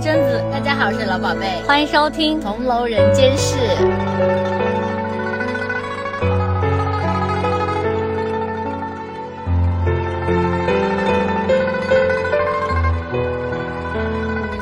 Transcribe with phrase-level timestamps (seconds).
[0.00, 3.54] 贞子，大家好，我是老宝贝，欢迎收听《红楼人间事》。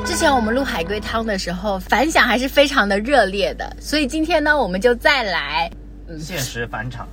[0.05, 5.71] 之前我们录海龟汤的时候，反响还是非常的热烈的，所以今天呢，我们就再来，
[6.09, 7.07] 嗯现实返场。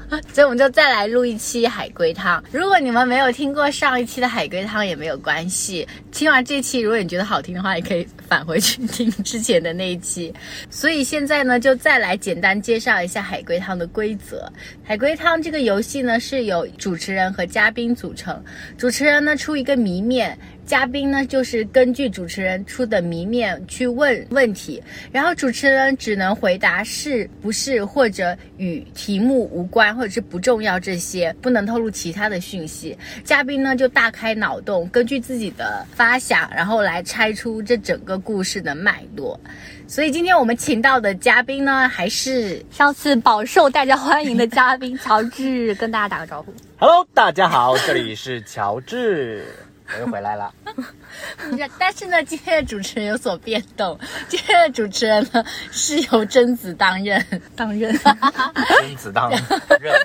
[0.32, 2.42] 所以我们就再来录一期海龟汤。
[2.50, 10.32] 如果你们没有听过上一期的海龟汤也没有关系，听完这期如果你觉得好听的话，也可以返回去听之前的那一期。
[10.70, 14.50] 所以现在呢，就再来简单介绍一下海龟汤的规则。
[14.82, 18.42] 海龟汤这个游戏呢，是由主持人和嘉宾组成，
[18.76, 20.38] 主持人呢出一个谜面。
[20.64, 32.96] 嘉宾呢，就是根据主持人出的谜面去问问题，然后主持人只能回答是不是或者与题目无关或者是不重要这些，不能透露其他的讯息。
[33.24, 39.38] 嘉宾呢就大开脑洞，根据自己的发想，然后来拆出这整个故事的脉络。
[39.88, 46.54] 所以今天我们请到的嘉宾呢，还是上次饱受大家欢迎的嘉宾乔治，跟大家打个招呼。
[46.78, 49.44] Hello，大家好，这里是乔治。
[49.94, 50.52] 我又回来了，
[51.78, 53.98] 但是呢，今天的主持人有所变动。
[54.28, 57.22] 今天的主持人呢是由贞子担任，
[57.54, 59.30] 担任贞子担
[59.80, 59.94] 任。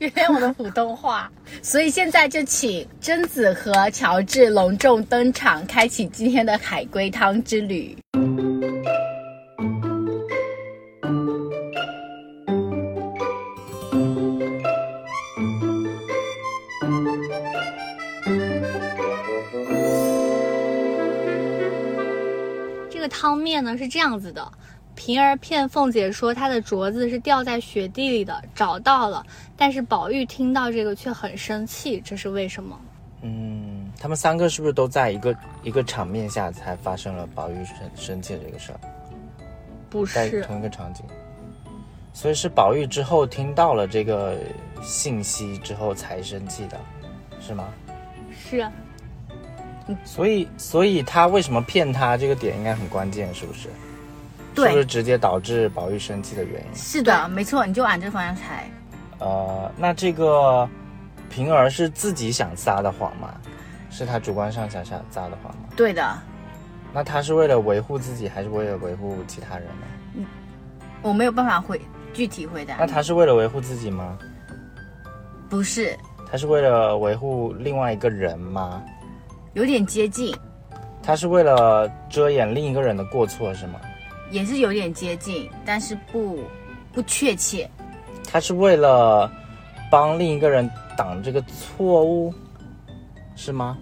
[0.00, 1.30] 原谅我的普通话，
[1.62, 7.96] 所以现在就请贞子和乔治隆重登场，开启今天的海龟汤之旅。
[23.48, 24.46] 面呢是这样子的，
[24.94, 29.24] 平儿骗凤姐说她的镯子是掉在雪地里的，找到了，
[29.56, 32.78] 但是宝玉听到这个却很生气，这是为什么？
[33.22, 38.78] 嗯，他们三个是不是都在一个一个场面下才发生了宝玉生生气的这个事儿？
[39.88, 41.02] 不是同一个场景，
[42.12, 44.36] 所以是宝玉之后听到了这个
[44.82, 46.78] 信息之后才生气的，
[47.40, 47.66] 是吗？
[48.30, 48.68] 是。
[50.04, 53.68] 所以，所以他为什么骗他这个点应该很关键，是不是？
[54.54, 56.74] 对，是不是直接导致宝玉生气的原因？
[56.74, 58.68] 是的，没错，你就往这个方向猜。
[59.18, 60.68] 呃，那这个
[61.30, 63.34] 平儿是自己想撒的谎吗？
[63.90, 65.68] 是他主观上想想撒的谎吗？
[65.76, 66.18] 对的。
[66.92, 69.86] 那他是为了维护自己，还是为了维护其他人呢？
[70.14, 70.26] 嗯，
[71.02, 71.80] 我没有办法回
[72.12, 72.76] 具体回答。
[72.78, 74.18] 那他是为了维护自己吗？
[75.48, 75.96] 不是。
[76.30, 78.82] 他是为了维护另外一个人吗？
[79.54, 80.34] 有点接近，
[81.02, 83.80] 他是为了遮掩另一个人的过错是吗？
[84.30, 86.40] 也是有点接近，但是不
[86.92, 87.68] 不确切。
[88.30, 89.30] 他是为了
[89.90, 92.32] 帮另一个人挡这个错误，
[93.34, 93.78] 是吗？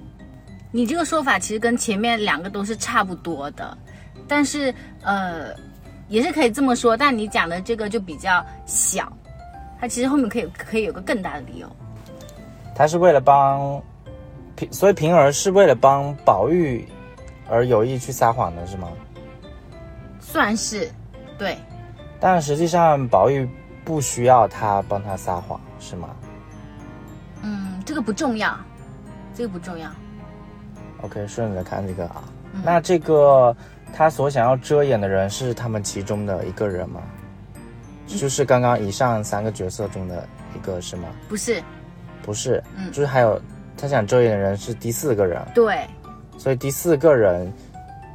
[0.71, 3.77] 你这个说法其实跟前面两个都是差不多的，
[4.29, 4.73] 但是
[5.03, 5.53] 呃，
[6.09, 6.97] 也是可以这么说。
[6.97, 9.13] 但你讲的这个就比较小，
[9.81, 11.69] 他其实后面可以可以有个更大的理由。
[12.75, 13.83] 他是为了帮。
[14.57, 16.89] 平，所以平儿是为了帮宝玉
[17.49, 18.89] 而有意去撒谎的是吗？
[20.19, 20.91] 算是，
[21.39, 21.57] 对。
[22.19, 23.49] 但实际上宝玉
[23.85, 26.09] 不需要他帮他撒谎，是吗？
[27.43, 28.59] 嗯，这个不重要，
[29.35, 29.89] 这个不重要。
[31.03, 32.25] OK，顺着看这个啊，
[32.65, 33.55] 那这个
[33.93, 37.03] 他所想要遮掩的人是他们其中的一个人吗？
[38.07, 41.09] 就是刚刚以上三个角色中的一个是吗？
[41.29, 41.63] 不是，
[42.23, 43.41] 不是，嗯，就是还有。
[43.77, 45.87] 他想遮掩的人是第四个人，对，
[46.39, 47.53] 所以第四个人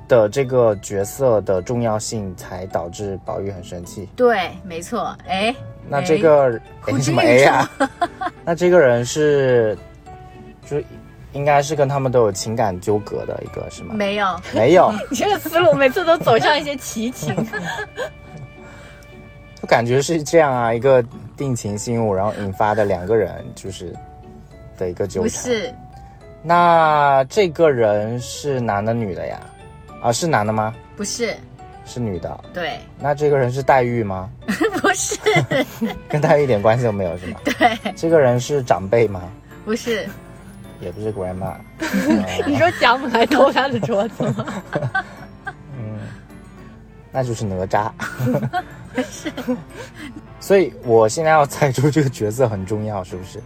[0.07, 4.09] 的这个角色的重要性才导致宝玉很生气。
[4.15, 5.15] 对，没错。
[5.27, 5.55] 哎，
[5.87, 6.59] 那这个
[6.99, 7.71] 什么 A 啊？
[8.43, 9.77] 那这个人是，
[10.65, 10.81] 就
[11.33, 13.93] 应该是跟他们都有情感纠葛的一个，是吗？
[13.93, 14.91] 没有，没有。
[15.11, 17.35] 你这个思路每次都走向一些奇情。
[19.61, 21.05] 我感觉是这样啊，一个
[21.37, 23.95] 定情信物，然后引发的两个人就是。
[24.81, 25.73] 的一个纠缠，不是，
[26.41, 29.39] 那这个人是男的女的呀？
[30.01, 30.73] 啊，是男的吗？
[30.97, 31.35] 不是，
[31.85, 32.43] 是女的。
[32.51, 34.27] 对，那这个人是黛玉吗？
[34.81, 35.19] 不是，
[36.09, 37.39] 跟黛玉一点关系都没有是吗？
[37.45, 39.21] 对，这个人是长辈吗？
[39.63, 40.09] 不是，
[40.79, 41.53] 也不是 grandma。
[42.47, 44.63] 你说贾母来偷他的桌子吗？
[45.77, 45.99] 嗯，
[47.11, 47.91] 那就是哪吒。
[49.09, 49.31] 是，
[50.39, 53.39] 所以我现在要猜出这个角色很重要，是不是？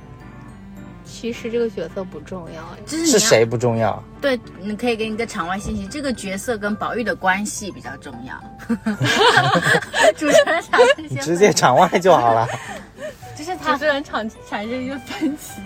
[1.06, 4.04] 其实这个角色不重要，是是谁不重要？
[4.20, 8.36] 对，你可以给你个场外信息，这个角色跟宝玉的关系比较重要。
[10.18, 12.48] 主持人产生你直接场外就好了。
[13.38, 15.62] 就是他主持人产产生一个分歧，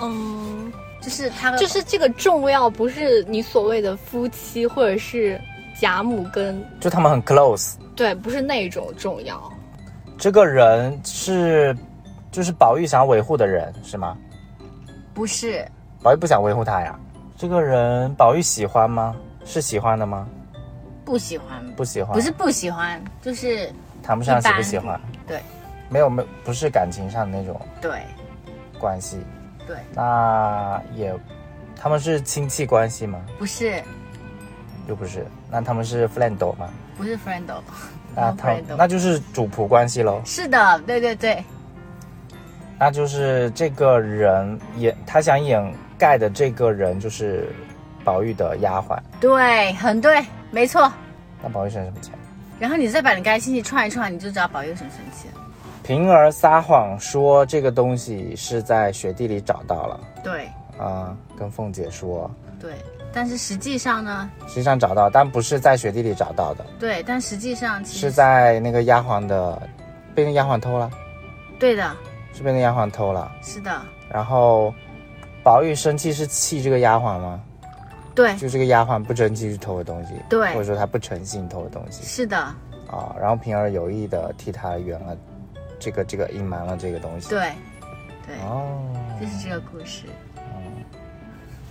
[0.00, 5.40] 嗯，就就是他就是这个重要不是你所谓的夫妻或者是
[5.80, 7.76] 贾母跟就他们很 close。
[7.96, 9.50] 对，不是那种重要。
[10.18, 11.74] 这个人是，
[12.30, 14.18] 就是宝玉想要维护的人是吗？
[15.18, 15.66] 不是
[16.00, 16.96] 宝玉不想维护他呀。
[17.36, 19.16] 这个人宝玉喜欢吗？
[19.44, 20.28] 是喜欢的吗？
[21.04, 23.68] 不喜欢，不喜欢，不是不喜欢，就是
[24.00, 25.40] 谈不上喜不喜欢，对
[25.88, 28.00] 没有没有不是感情上的那种对
[28.78, 29.18] 关系。
[29.66, 31.12] 对，那也，
[31.74, 33.18] 他们是亲戚关系吗？
[33.40, 33.82] 不是
[34.86, 35.26] 又不是。
[35.50, 36.70] 那他们是 friend 吗？
[36.96, 37.42] 不是 friend，
[38.14, 40.22] 那他那就是主仆关系喽。
[40.24, 41.44] 是的，对对对，
[42.78, 47.48] 那就是这个人掩他想掩盖的这个人就是
[48.04, 48.98] 宝玉的丫鬟。
[49.20, 50.90] 对，很对，没错。
[51.42, 52.10] 那宝玉生什么气？
[52.58, 55.44] 然后你再把你刚才信息串一串，你就知道宝玉生什么生气了。
[55.82, 60.46] 平儿撒谎说这个东西是在雪地里找到了对
[60.78, 62.30] 啊，跟凤姐说，
[62.60, 62.72] 对，
[63.12, 69.60] 但是实际上呢，实际上找到，但不是在雪地里找到的，对，但实际上是在那个丫鬟的
[70.14, 70.90] 被那丫鬟偷了，
[71.58, 71.90] 对的，
[72.38, 73.30] 是被那丫鬟偷了。
[73.42, 74.72] 是的，然后
[75.42, 77.40] 宝玉生气是气这个丫鬟吗？
[78.14, 83.14] 对就这个丫鬟不争气去偷的东西，对或者说她不诚信偷的东西是的，啊。
[83.20, 85.16] 然后平儿有意的替她圆了
[85.80, 87.28] 这个这个隐瞒了这个东西。
[87.28, 87.52] 对
[88.24, 88.78] 对，哦，
[89.20, 90.04] 就是这个故事。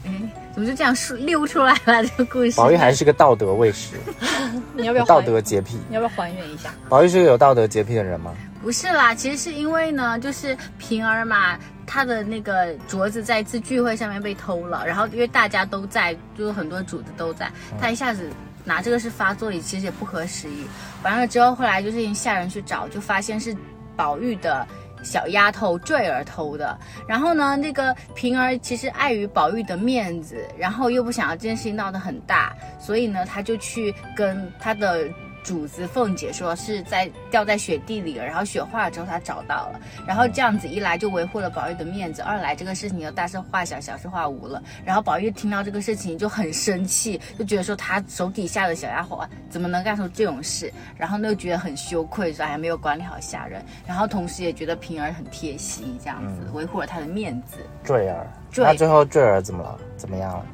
[0.06, 0.12] 哎，
[0.54, 2.04] 怎么就这样说溜出来了？
[2.04, 3.98] 这个故事，宝玉还是个道德卫士，
[4.74, 5.78] 你要不要道德洁癖。
[5.90, 6.74] 你要不要还原一下？
[6.88, 8.34] 宝玉是个有道德洁癖的人吗？
[8.68, 17.50] 不是啦，其实是因为呢，就是平儿嘛，她的那个镯子在一次聚会上面被偷了，然后因为大家都在，就是很多主子都在，
[17.80, 18.30] 她一下子
[18.66, 20.68] 拿这个事发作，其实也不合时宜。
[21.02, 23.56] 完了之后，后来就是下人去找，就发现是
[23.96, 24.68] 宝玉的。
[25.04, 26.78] 小丫头坠儿偷的，
[27.08, 35.08] 然后呢，那个平儿其实碍于宝玉的面子，然后又不想要这件事情闹得很大，所以呢，她就去跟她的
[35.48, 44.62] 主子凤姐说是在掉在雪地里了，然后雪化了之后她找到了，然后这样子一来就维护了宝玉的面子，二来这个事情就大事化小，小事化无了。
[44.84, 57.60] 然后宝玉听到这个事情就很生气，就觉得说他手底下的小丫鬟怎么能干出这种事，然后呢又觉得很羞愧，说还没有管理好下人，然后同时也觉得平儿很贴心，这样子维护了他的面子。
[57.86, 59.80] 坠儿，坠那最后坠儿怎么了？
[59.96, 60.46] 怎么样了？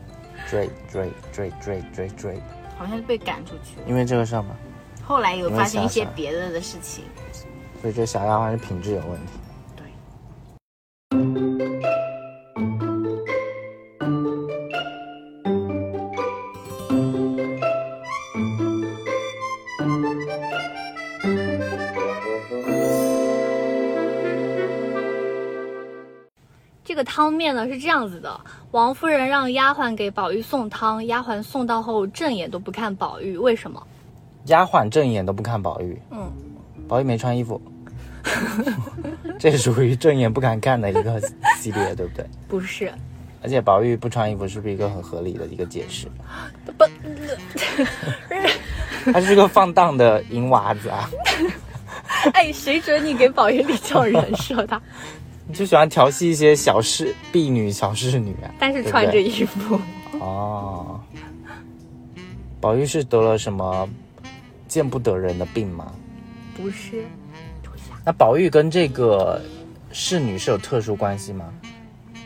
[0.47, 2.39] 坠坠坠坠坠坠，
[2.77, 4.49] 好像是被赶出去了，因为这个事儿嘛，
[5.05, 7.03] 后来有发生一些别的的事情。
[7.81, 9.33] 所以这小丫鬟是品质有问题。
[9.75, 9.85] 对。
[26.85, 28.39] 这个汤面呢是这样子的：
[28.71, 33.85] 王夫人让丫鬟给宝玉送汤，丫鬟送到后正眼都不看宝玉，为什么？
[34.45, 36.31] 丫鬟正眼都不看宝玉，嗯，
[36.87, 37.61] 宝玉没穿衣服，
[39.39, 41.21] 这属于正眼不敢看的一个
[41.59, 42.25] 系列，对不对？
[42.47, 42.91] 不是，
[43.41, 46.07] 而且宝玉不穿衣服是不是一个很合理的一个解释？
[46.77, 46.85] 不，
[49.11, 51.09] 他是个放荡的银娃子啊，
[52.33, 54.81] 哎，谁准你给宝玉立这种人设的？
[55.45, 58.47] 你就喜欢调戏一些小侍婢女、小侍女啊。
[58.57, 59.77] 但是穿着衣服，
[60.19, 60.99] 哦，
[62.61, 63.87] 宝玉是得了什么
[64.73, 65.93] 见不得人的病吗？
[66.57, 67.05] 不是，
[68.03, 69.39] 那宝玉跟这个
[69.91, 71.53] 侍女是有特殊关系吗？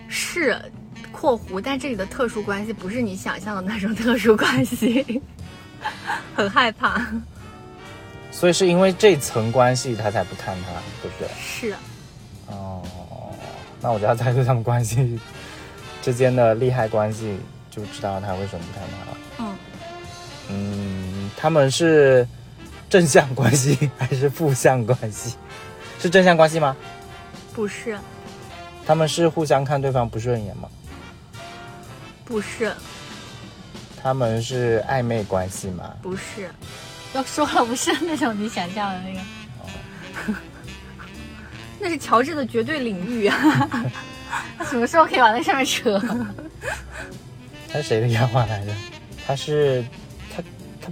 [0.08, 0.58] 是
[1.12, 5.22] （括弧），但这里的特殊关系不是你想象的那种特殊关系，
[6.34, 7.06] 很害怕。
[8.32, 11.27] 所以是因为这层关系他才不看他，对不对？
[11.38, 11.75] 是，
[12.48, 12.82] 哦，
[13.82, 15.20] 那我就要猜测他们关系
[16.01, 17.38] 之间的利害关系，
[17.70, 19.18] 就知道他为什么不看他了。
[19.39, 19.56] 嗯，
[20.50, 22.27] 嗯，他们是
[22.89, 25.36] 正向关系 还是负向关系？
[26.00, 26.75] 是正向关系吗？
[27.53, 27.98] 不是，
[28.86, 30.70] 他们是互相看对方不顺眼吗？
[32.24, 32.74] 不是，
[34.01, 35.94] 他们是暧昧关系吗？
[36.01, 36.50] 不是，
[37.13, 39.20] 要说了，不是那种你想象的那个。
[41.79, 43.70] 那是乔治的绝对领域啊！
[44.58, 46.00] 他 什么时候可以往那上面扯？
[47.72, 48.72] 他是谁的丫鬟来着？
[49.25, 49.86] 他是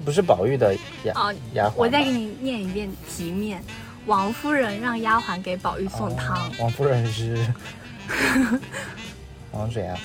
[0.04, 1.74] 不是宝玉的丫啊丫鬟。
[1.78, 3.64] 我再给你念一遍题面：
[4.06, 7.38] 王夫人让丫鬟给宝玉送汤，哦王夫人是
[9.52, 9.98] 王谁啊？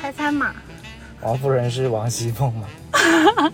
[0.00, 0.52] 猜猜嘛？
[1.20, 2.66] 王夫人是王熙凤吗？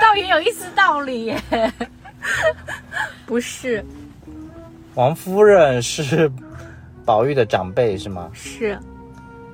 [0.00, 1.42] 倒也有一丝道理耶。
[3.26, 3.84] 不是，
[4.94, 6.30] 王夫人是
[7.04, 8.30] 宝玉的长辈是吗？
[8.32, 8.78] 是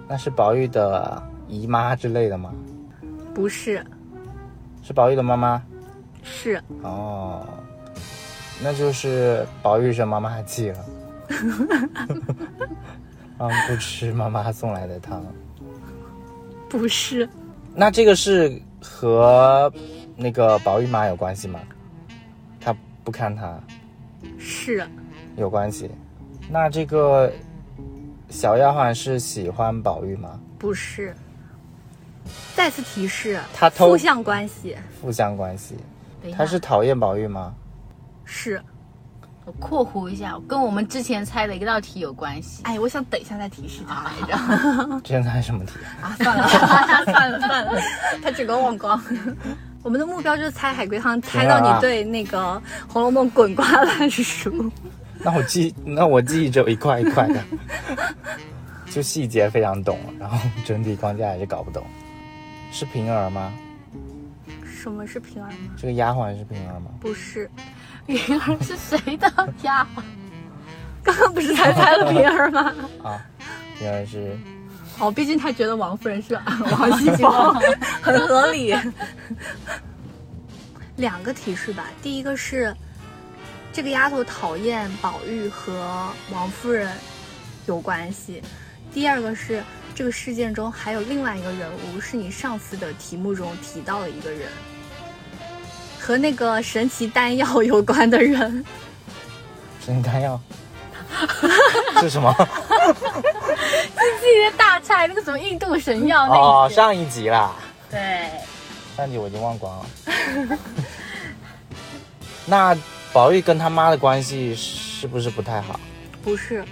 [0.08, 2.52] 那是宝玉的姨妈之类的吗？
[3.36, 3.84] 不是？
[4.82, 5.62] 是宝玉的妈妈？
[6.22, 7.46] 是哦，
[8.62, 10.86] 那就是宝玉生妈妈气了，
[13.38, 15.22] 嗯， 不吃妈妈送来的汤。
[16.70, 17.28] 不是？
[17.74, 19.70] 那这个是和
[20.16, 21.60] 那个宝玉妈有关系吗？
[22.58, 22.74] 他
[23.04, 23.60] 不看他
[24.38, 24.82] 是
[25.36, 25.90] 有关系。
[26.48, 27.30] 那这个
[28.30, 30.40] 小丫鬟是喜欢宝玉吗？
[30.58, 31.14] 不是？
[32.54, 35.76] 再次提示，他偷负向关系负向关系。
[36.36, 37.54] 他是讨厌宝玉吗？
[38.24, 38.60] 是。
[39.44, 42.64] 我括弧一下，跟我们之前猜的一道题有关系。
[42.64, 44.36] 哎，我想等一下再提示他来着。
[45.04, 45.74] 之前猜什么题？
[46.02, 46.48] 啊，算了
[47.06, 47.80] 算了算了，
[48.20, 49.00] 他整个忘光。
[49.84, 52.60] 我们的目标就是猜海龟汤，猜到你对那个
[52.92, 54.50] 《红楼梦》滚瓜烂熟。
[55.18, 57.40] 那我记，那我记忆只有一块一块的，
[58.90, 61.84] 就细节非常懂，然后整体框架也是搞不懂。
[62.72, 63.52] 是平儿吗？
[64.64, 65.56] 什么是平儿吗？
[65.76, 66.90] 这个丫鬟是平儿吗？
[67.00, 67.50] 不是，
[68.06, 69.30] 云儿是谁的
[69.62, 70.02] 丫鬟？
[71.02, 72.74] 刚刚不是才猜了平儿吗？
[73.02, 73.24] 啊，
[73.78, 74.36] 平儿是
[74.98, 76.34] 哦，毕竟他觉得王夫人是
[76.70, 77.54] 王熙凤，
[78.02, 78.74] 很合理。
[80.96, 82.74] 两个提示吧，第一个是
[83.72, 86.90] 这个丫头讨厌宝玉和王夫人
[87.66, 88.42] 有关系，
[88.92, 89.62] 第二个是
[89.96, 94.42] 这个事件中还有另外一个人物，是你上次的题目中提到的一个人，
[95.98, 98.62] 和那个神奇丹药有关的人。
[99.82, 100.38] 神奇丹药，
[101.98, 102.30] 是什么？
[102.36, 107.54] 自己的大菜那个什么印度神药那哦，上一集啦，
[107.90, 108.28] 对，
[108.98, 109.86] 上一集我已经忘光了。
[112.44, 112.76] 那
[113.14, 115.80] 宝玉跟他妈的关系是不是不太好？
[116.22, 116.62] 不是，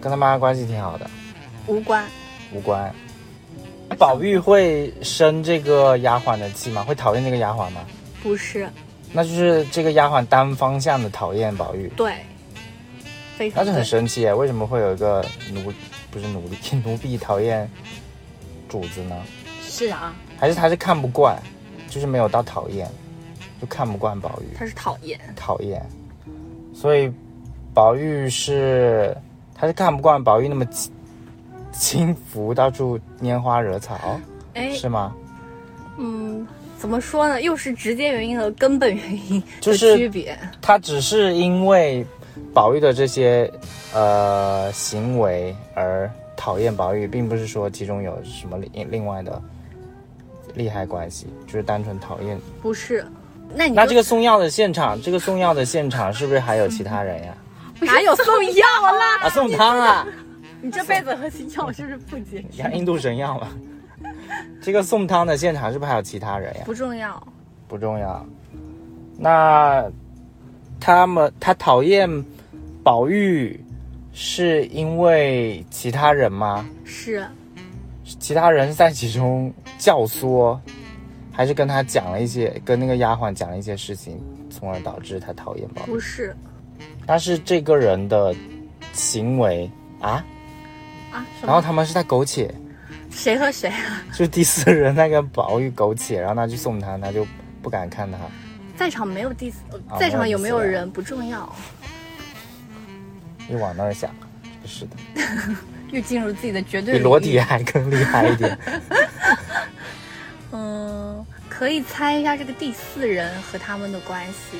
[0.00, 1.10] 跟他妈关系挺好的，
[1.66, 2.02] 无关，
[2.54, 2.92] 无关。
[3.98, 6.82] 宝玉会生这个丫鬟的气吗？
[6.82, 7.82] 会讨厌这个丫鬟吗？
[8.22, 8.68] 不是，
[9.12, 12.14] 那就是这个丫鬟单方向的讨厌宝玉，对，
[13.36, 14.32] 非常那就很对神奇耶。
[14.32, 15.72] 为什么会有一个奴
[16.10, 17.68] 不是奴隶奴婢讨厌
[18.68, 19.16] 主子呢？
[19.62, 21.36] 是啊，还是他是看不惯，
[21.90, 22.88] 就是没有到讨厌，
[23.60, 25.84] 就看不惯宝玉，他是讨厌，讨厌。
[26.74, 27.12] 所以
[27.74, 29.14] 宝玉是
[29.54, 30.64] 他是看不惯宝玉那么
[31.72, 34.20] 轻轻浮，到处拈花惹草，
[34.54, 35.14] 哎，是吗？
[35.98, 36.46] 嗯，
[36.78, 37.40] 怎么说呢？
[37.40, 40.38] 又是直接原因和根本原因的就是区别。
[40.60, 42.06] 他只是因为
[42.54, 43.50] 宝玉的这些
[43.94, 49.40] 呃行为而讨厌宝玉，并不是说其中有什么另另外的
[50.54, 52.38] 利害关系，就是单纯讨厌。
[52.62, 53.06] 不是，
[53.54, 57.34] 那你那这个送药的现场，这个送药的现场是不是还有其他人呀？
[57.80, 59.18] 哪有送药啦？
[59.22, 60.06] 啊，送汤啊！
[60.62, 63.48] 你这辈子和药是不是不结你看印度神药了。
[64.62, 66.62] 这个送汤的现场是不是还有其他人呀？
[66.64, 67.26] 不重要，
[67.66, 68.24] 不重要。
[69.18, 69.84] 那
[70.80, 72.08] 他们他讨厌
[72.82, 73.58] 宝玉，
[74.12, 76.64] 是因为其他人吗？
[76.84, 77.26] 是
[78.04, 80.58] 其他人在其中教唆，
[81.32, 85.90] 还是跟他讲了一些，跟那个丫鬟讲了一些事情，从而导致他讨厌宝玉？
[85.90, 86.34] 不是
[87.04, 88.34] 但是这个人的
[88.92, 90.24] 行为啊，
[91.12, 91.26] 啊？
[91.42, 91.60] 然后？
[91.60, 92.52] 他们是在苟且，
[93.10, 94.02] 谁和谁啊？
[94.12, 97.26] 就第四人在跟宝玉苟且，然后他去送他，他就
[97.62, 98.18] 不敢看他。
[98.76, 101.54] 在场没有第四，啊在场有没有人不重要，
[103.46, 104.10] 你往那儿想，
[104.64, 104.96] 是的，
[105.92, 108.58] 又进入自己的绝对比裸体还更厉害一点。
[110.52, 114.58] 嗯，可以猜一下这个第四人和他们的关系。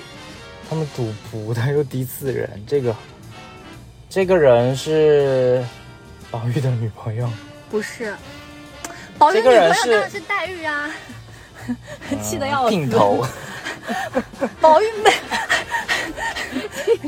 [0.68, 2.94] 他们赌博的又第四人，这个
[4.08, 5.64] 这个人是
[6.32, 7.30] 宝玉的女朋友，
[7.70, 8.16] 不是，
[9.18, 10.90] 宝玉女朋友当然是黛玉啊，
[12.22, 12.74] 气得要死。
[12.74, 13.24] 姘头。
[14.60, 15.10] 宝玉没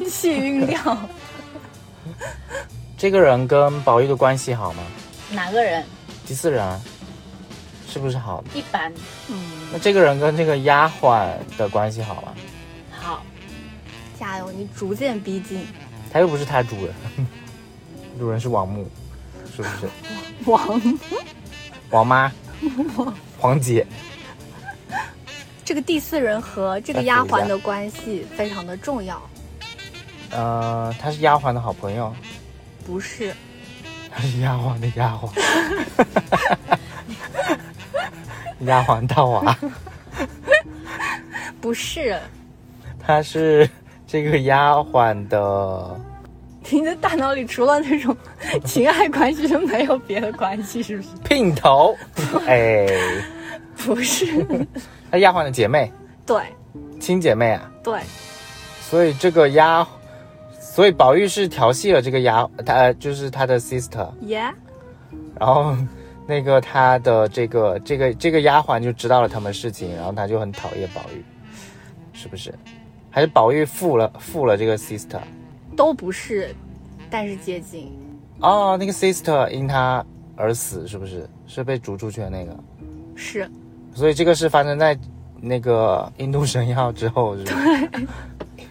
[0.11, 0.99] 气晕掉。
[2.99, 4.83] 这个人跟宝玉的关系好吗？
[5.31, 5.83] 哪个人？
[6.26, 6.81] 第四人啊
[7.88, 8.45] 是不是好？
[8.52, 8.93] 一般
[9.28, 12.35] 嗯，那这个人跟这个丫鬟的关系好吗？
[12.90, 13.23] 好，
[14.19, 15.66] 加油，你逐渐逼近
[16.12, 16.95] 他又不是他主人，
[18.19, 18.88] 主人是王母，
[19.55, 19.89] 是不是？
[20.47, 20.81] 王。
[21.91, 22.33] 王妈，
[23.39, 23.87] 黄姐，
[25.65, 29.23] 这个第四人和这个丫鬟的关系非常的重要，
[30.31, 32.13] 呃，她是丫鬟的好朋友，
[32.85, 33.33] 不是？
[34.11, 35.31] 她是丫鬟的丫鬟，
[38.67, 39.57] 丫鬟大娃，
[41.61, 42.19] 不是，
[42.99, 43.69] 她是
[44.07, 46.01] 这个丫鬟的
[46.71, 48.16] 你的大脑里除了那种
[48.64, 51.09] 情爱关系就没有别的关系，是不是？
[51.25, 51.97] 姘头，
[52.47, 52.87] 哎，
[53.76, 54.26] 不是，
[55.11, 55.92] 那丫鬟的姐妹，
[56.26, 56.42] 对
[56.99, 57.71] 亲姐妹啊。
[57.83, 58.00] 对，
[58.80, 59.87] 所以这个丫，
[60.59, 64.42] 所以宝玉是调戏了这个丫，他就是他的 sister，耶、
[65.38, 65.76] 然后
[66.26, 71.23] 那个他的这个这个这个丫鬟就知道了他们事情，然后他就很讨厌宝玉，
[72.14, 72.52] 是不是？
[73.11, 75.21] 还是宝玉负了负了这个 sister？
[75.76, 76.54] 都不是，
[77.11, 77.93] 但是接近。
[78.40, 80.04] 哦，那个 sister 因他
[80.37, 81.28] 而死，是不是？
[81.47, 82.57] 是被逐出去的那个？
[83.14, 83.49] 是
[83.95, 84.99] 所以这个是发生在
[85.40, 87.52] 那个印度神药之后，是吧？
[87.93, 88.66] 对。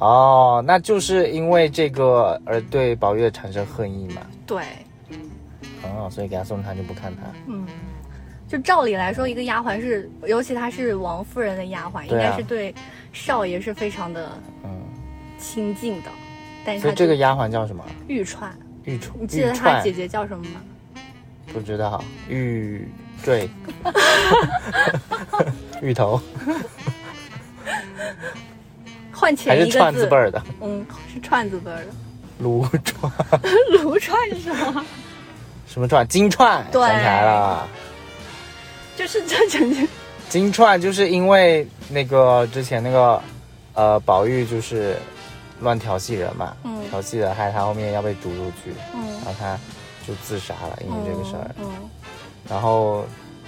[0.00, 4.22] 哦，那就是因为这个而对宝玉产生恨意嘛？
[4.46, 4.64] 对，
[5.84, 7.22] 哦，所以给他送他就不看他。
[7.46, 7.66] 嗯，
[8.48, 12.74] 就照理来说，一个丫鬟是，尤其她是王夫人的丫鬟，应该是对
[13.12, 14.30] 少爷是非常的
[14.64, 14.70] 嗯，
[15.38, 16.08] 亲近的。
[16.64, 17.84] 但是所以这个丫鬟叫什么？
[18.08, 18.52] 玉串，
[18.84, 19.14] 玉串。
[19.20, 20.60] 你记得她姐姐叫什么吗？
[21.52, 22.02] 不知道。
[22.28, 22.88] 玉
[23.22, 23.48] 坠。
[25.82, 26.20] 芋头
[29.12, 30.42] 换还是前一个字串字辈，儿的？
[30.60, 31.86] 嗯，是串字辈儿的。
[32.38, 33.12] 撸串
[33.82, 34.84] 卢串是什么？
[35.68, 36.06] 什么串？
[36.08, 36.64] 金串。
[36.72, 37.66] 对想起来了。
[38.96, 39.88] 就是这整件
[40.28, 43.20] 金串就是因为那个之前那个
[43.74, 44.96] 呃宝玉就是
[45.62, 49.58] 乱调戏人嘛，嗯调戏了害他后面要被逐出去，嗯然后他
[50.06, 51.50] 就自杀了，因为这个事儿。
[51.58, 51.70] 嗯，
[52.48, 53.04] 然后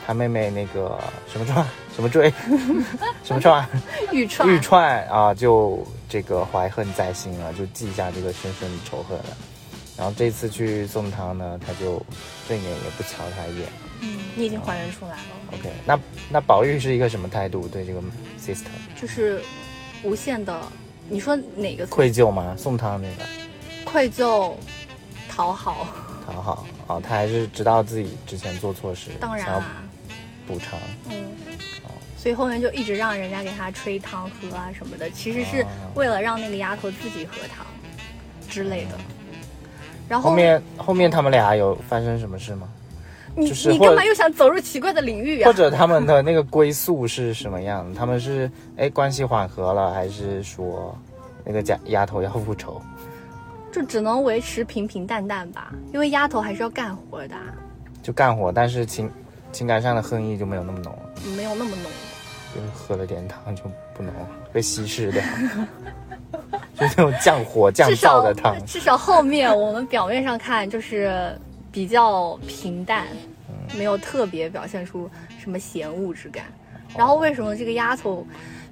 [0.06, 0.98] 他妹妹那个
[1.30, 2.32] 什么串 什么坠
[3.24, 3.80] 什么串嗯
[4.12, 9.24] 玉串，玉串啊，就这个怀恨在心了，就记下这个深深的仇恨了。
[9.96, 12.04] 然后这次去送汤呢，他就
[12.48, 13.68] 正眼也不瞧他一眼。
[14.00, 15.18] 嗯，你已经还原出来了
[15.52, 18.00] ，OK，那那宝玉是一个什么态度对这个
[18.40, 18.66] sister？
[19.00, 19.40] 就是
[20.02, 20.60] 无限的。
[21.08, 22.54] 你说哪个愧疚吗？
[22.56, 23.24] 送汤那个
[23.84, 24.54] 愧疚、
[25.28, 25.86] 讨好？
[26.26, 29.82] 讨好哦，他还是知道自己之前做错事，当然啊，
[30.46, 30.78] 补偿。
[31.10, 31.24] 嗯。
[32.16, 37.66] 所以后面就一直让人家给他吹汤喝啊什么的，其实是哦为了让那个丫头自己喝汤
[38.48, 38.98] 之类的。
[40.08, 42.66] 然后后面后面他们俩有发生什么事吗？
[43.36, 45.46] 你就是你干嘛又想走入奇怪的领域啊？
[45.46, 47.92] 或者他们的那个归宿是什么样？
[47.94, 50.96] 他们是哎关系缓和了，还是说
[51.44, 52.80] 那个家丫头要复仇？
[53.72, 57.42] 就只能维持平平淡淡吧，因为丫头还是要干活的啊、
[58.02, 59.10] 就干活，但是情
[59.50, 61.90] 情感上的恨意就没有那么浓了，没有那么浓。
[62.54, 63.64] 就是喝了点汤就
[63.96, 64.12] 不浓，
[64.52, 65.20] 被稀释掉，
[66.78, 68.54] 就那种降火降燥的汤。
[68.64, 71.36] 至少后面我们表面上看就是
[71.74, 73.08] 比较平淡，
[73.48, 73.76] 嗯。
[73.76, 75.10] 没有特别表现出
[75.40, 76.44] 什么嫌恶之感。
[76.96, 78.24] 然后为什么这个丫头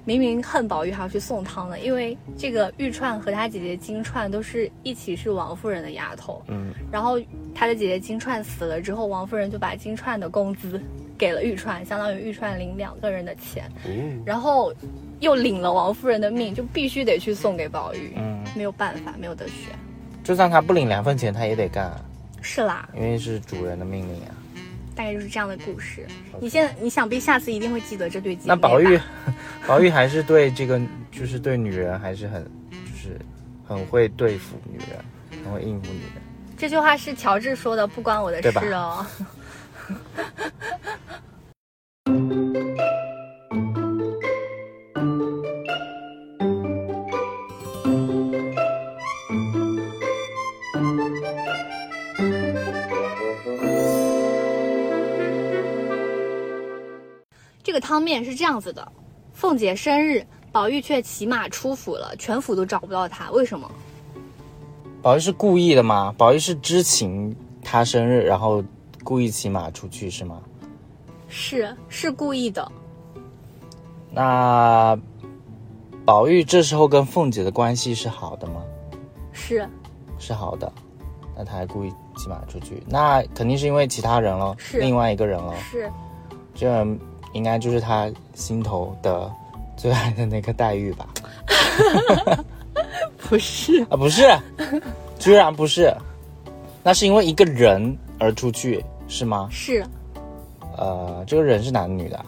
[0.05, 1.77] 明明恨宝玉还要去送汤呢？
[1.77, 7.19] 因为这个玉串和她姐姐金串都是一起是王夫人的丫头，嗯，然后
[7.53, 10.81] 她的姐姐金串死了之后，王夫人就把金串的工资
[11.17, 14.73] 给了玉串，相当于玉串领两个人的钱，嗯然后
[15.19, 19.75] 又领了王夫人的命，就必须得去送给宝玉，嗯，没有办法，没有得选。
[20.23, 22.01] 就算他不领两份钱，他也得干啊，
[22.43, 24.35] 是啦，因为是主人的命令啊。
[24.95, 26.05] 大概就是这样的故事。
[26.39, 28.45] 你现在，你想必下次一定会记得这对姐妹。
[28.49, 28.99] 那宝玉，
[29.65, 30.79] 宝玉还是对这个，
[31.11, 33.19] 就是对女人还是很，就是
[33.67, 36.21] 很会对付女人，很会应付女人。
[36.55, 39.03] 这句话是乔治说的，不关我的事哦。
[57.83, 58.89] 汤面是这样子的：
[59.33, 63.69] 凤姐生日，宝玉却骑马出府了，全府都找不到他，为什么？
[65.01, 66.15] 宝玉是故意的吗？
[66.17, 68.63] 宝玉是知情他生日，然后
[69.03, 70.41] 故意骑马出去是吗？
[71.27, 72.71] 是是故意的，
[74.09, 74.97] 那
[76.05, 78.63] 宝玉这时候跟凤姐的关系是好的吗？
[79.33, 79.67] 是
[80.17, 80.71] 是好的，
[81.35, 85.53] 那他还故意骑马出去，那肯定是因为其他人了，是另外一个人了。
[85.57, 85.91] 是
[86.55, 86.97] 这人
[87.33, 89.31] 应该就是他心头的
[89.75, 91.07] 最爱的那个黛玉吧？
[93.17, 93.81] 不是？
[93.89, 94.27] 啊，不是，
[95.19, 95.93] 居然不是，
[96.83, 99.47] 那是因为一个人而出去是吗？
[99.51, 99.83] 是
[100.77, 102.25] 呃，这个人是男的女的啊？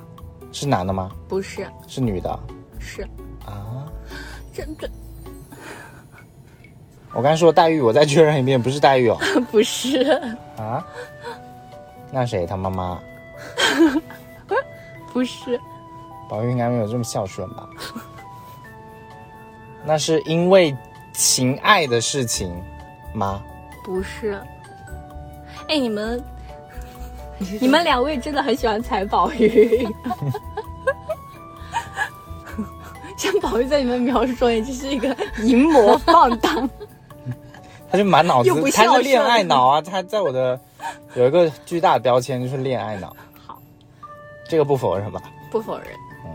[0.51, 1.11] 是男的吗？
[1.27, 1.67] 不是？
[1.87, 2.39] 是女的
[2.79, 3.01] 是
[3.45, 3.85] 啊？
[4.53, 4.89] 真的
[7.13, 9.17] 我刚才说黛玉，我再确认一遍，不是黛玉哦。
[9.51, 10.01] 不是？
[10.57, 10.85] 啊？
[12.11, 12.45] 那谁？
[12.45, 12.99] 他妈妈？
[15.15, 15.57] 不是？
[16.27, 17.69] 宝玉应该没有这么孝顺吧？
[19.85, 20.75] 那是因为
[21.13, 22.53] 情爱的事情
[23.13, 23.41] 吗？
[23.81, 24.41] 不是。
[25.69, 26.21] 哎，你们，
[27.61, 29.87] 你们两位真的很喜欢踩宝玉。
[33.15, 36.69] 像宝玉在你们描述中，也就是一个淫魔放荡。
[37.89, 39.81] 他就满脑子他是恋爱脑啊！
[39.81, 40.59] 他在我的
[41.13, 43.15] 有一个巨大的标签就是恋爱脑。
[44.55, 45.21] 好，这个不否认吧？
[45.51, 45.87] 不否认。
[46.23, 46.31] 嗯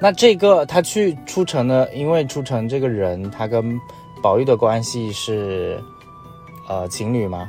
[0.00, 3.76] 那这个他去出城呢，因为出城这个人，他跟
[4.22, 5.82] 宝玉的关系是
[6.68, 7.48] 呃情侣吗？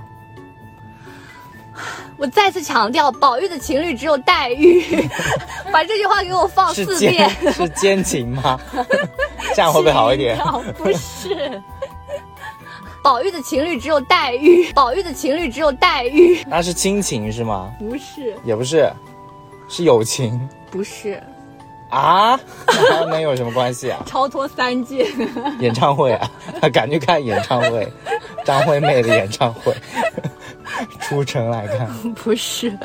[2.17, 4.83] 我再次强调，宝玉的情侣只有黛玉。
[5.71, 7.29] 把这句话给我放四遍。
[7.53, 8.59] 是奸情吗？
[9.53, 10.35] 这样会不会好一点？
[10.75, 11.61] 不 是。
[13.01, 17.71] 宝玉的情侣只有黛玉， 宝玉的情侣只有黛玉，那是亲情是吗？
[17.79, 18.91] 不是，也不是，
[19.67, 21.21] 是友情不是，
[21.89, 22.39] 啊？
[22.89, 24.03] 那能有什么关系啊？
[24.05, 25.07] 超脱三界。
[25.59, 26.29] 演唱会啊，
[26.61, 27.91] 他赶去看演唱会，
[28.45, 29.73] 张惠妹的演唱会，
[31.01, 31.87] 出城来看。
[32.13, 32.77] 不是，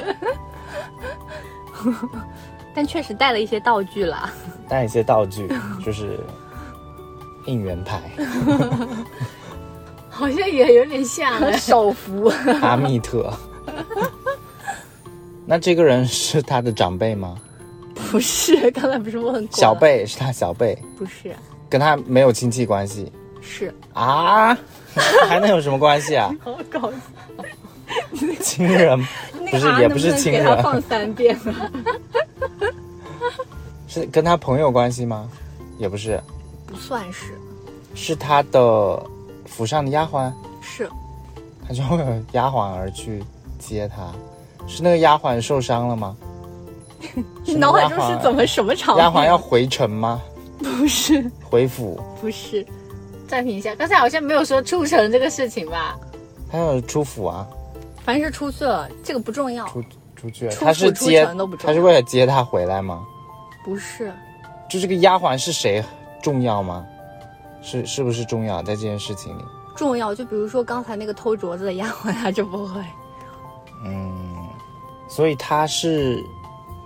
[2.75, 4.33] 但确实带了一些道具啦。
[4.69, 5.47] 带一些道具，
[5.85, 6.19] 就是
[7.47, 8.01] 应援台、
[10.15, 11.53] 好像也有点像哎。
[11.59, 13.33] 手幅阿密特。
[15.45, 17.37] 那这个人是他的长辈吗？
[18.11, 19.75] 不是，刚才不是问过小？
[19.75, 21.35] 贝是他小贝，不是，
[21.69, 24.57] 跟他没有亲戚关系是啊？
[25.29, 26.35] 还能有什么关系啊？
[26.43, 26.97] 好搞笑。
[28.41, 28.99] 亲人
[29.51, 31.71] 不是，也不是亲人，放三遍啊？
[33.87, 35.29] 是跟他朋友关系吗？
[35.79, 36.21] 也不是，
[36.67, 37.39] 不算是，
[37.95, 39.05] 是他的
[39.55, 40.91] 府上的丫鬟，是
[41.67, 43.23] 他就为了丫鬟而去
[43.59, 44.11] 接他。
[44.67, 46.17] 是那个丫鬟受伤了吗？
[47.45, 49.03] 你脑海中是怎么什么场景？
[49.05, 50.21] 丫鬟要回城吗？
[50.59, 52.03] 不是回府？
[52.21, 52.67] 不是，
[53.29, 55.97] 暂停一下，刚才好像没有说出城这个事情吧？
[56.51, 57.47] 他要出府啊，
[58.05, 59.67] 凡是出去了，这个不重要。
[59.69, 59.85] 出
[60.17, 60.55] 出去了。
[60.57, 61.25] 他是接
[61.61, 63.05] 他是为了接他回来吗？
[63.65, 64.13] 不是，
[64.69, 65.85] 就这个丫鬟是谁
[66.21, 66.85] 重要吗？
[67.65, 69.45] 是是不是重要在这件事情里？
[69.75, 70.15] 重要。
[70.15, 72.81] 就比如说刚才那个偷镯子的丫鬟，她就不会。
[73.85, 74.47] 嗯，
[75.09, 76.23] 所以她是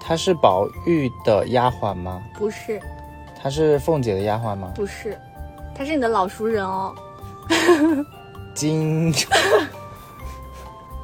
[0.00, 2.22] 她是宝玉的丫鬟吗？
[2.38, 2.80] 不是，
[3.42, 4.72] 她是凤姐的丫鬟吗？
[4.74, 5.18] 不是，
[5.74, 6.94] 她是你的老熟人哦。
[8.54, 9.12] 金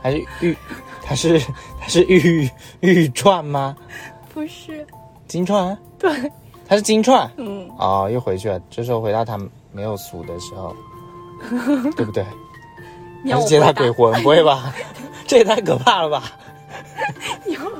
[0.00, 0.56] 还是玉？
[1.02, 1.38] 她是
[1.80, 2.48] 她是玉
[2.80, 3.76] 玉串吗？
[4.32, 4.86] 不是，
[5.28, 5.76] 金串？
[5.98, 6.32] 对，
[6.66, 7.30] 她是金串。
[7.36, 8.60] 嗯，哦，又回去了。
[8.68, 9.38] 这时候回到他
[9.74, 10.74] 没有俗的时候，
[11.96, 12.24] 对不对？
[13.24, 14.12] 你要是接他鬼魂？
[14.22, 14.72] 不会吧？
[15.26, 16.32] 这也太可怕了吧！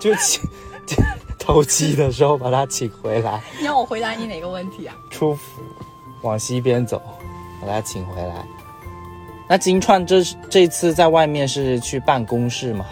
[0.00, 0.42] 就请
[1.38, 4.94] 偷鸡的时候把他请回来，你要我回答你哪个问题啊？
[5.10, 5.62] 出府
[6.22, 7.00] 往西边走，
[7.60, 8.44] 把他请回来。
[9.46, 12.86] 那金钏这这次在外面是去办公事吗？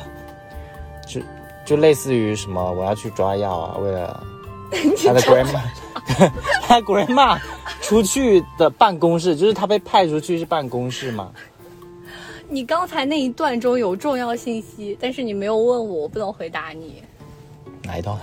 [1.07, 1.21] 就
[1.65, 4.23] 就类似于什么，我要去抓药啊，为了
[5.05, 5.61] 他的 grandma，
[6.63, 7.39] 他 grandma
[7.81, 11.31] 出去的办公室，就是他被派出去是办公室嘛？
[12.49, 17.03] 你刚才那一段中有重要信息，但是你没有问我，我不能回答你。
[17.85, 18.19] 哪一段？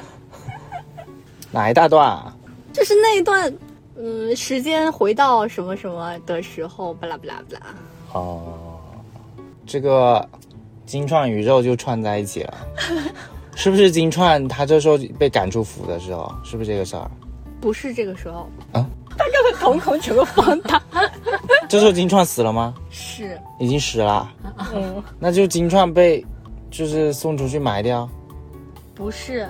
[1.50, 2.36] 哪一大段啊？
[2.72, 3.52] 就是那一段，
[3.96, 7.74] 嗯，时间回到什么什么的时候，巴拉巴拉巴拉。
[8.12, 8.78] 哦，
[9.66, 10.28] 这个
[10.84, 12.54] 金创宇宙就串在一起了，
[13.56, 17.10] 是不是金钏他这时候被赶出府的时候，是不是这个事儿？
[17.60, 20.80] 不是这个时候啊，他刚才瞳孔全部放大。
[21.68, 22.74] 这时候金钏死了吗？
[22.90, 24.30] 是，已经死了，
[24.74, 26.24] 嗯，那就金钏被
[26.70, 28.08] 就是送出去埋掉。
[28.94, 29.48] 不是，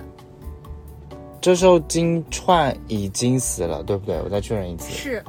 [1.40, 4.19] 这时候金钏已经死了，对不对？
[4.23, 4.90] 我再确认一次。
[4.92, 5.23] 是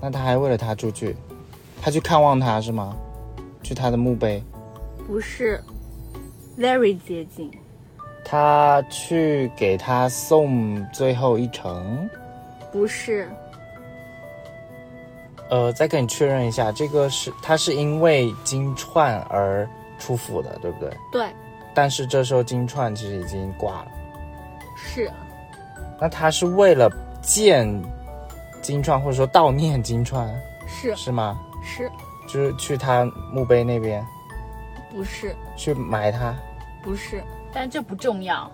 [0.00, 1.16] 那他还为了他出去，
[1.80, 2.96] 他去看望他是吗？
[3.62, 4.42] 去他的墓碑，
[5.06, 5.62] 不是
[6.58, 7.48] ？Very 接近，
[8.24, 12.08] 他去给他送最后一程。
[12.70, 13.28] 不是，
[15.50, 20.90] 呃，再跟你确认一下，这个是他是因为金钏而出府的，对不对？
[21.12, 21.26] 对，
[21.74, 23.88] 但是这时候金钏其实已经挂了，
[24.76, 25.10] 是。
[26.00, 27.68] 那他是为了见
[28.62, 30.26] 金钏，或者说悼念金钏，
[30.66, 30.96] 是。
[30.96, 31.38] 是吗？
[31.62, 31.90] 是，
[32.26, 34.04] 就是去他墓碑那边？
[34.90, 35.36] 不是。
[35.56, 36.34] 去埋他。
[36.82, 38.50] 不是，但这不重要。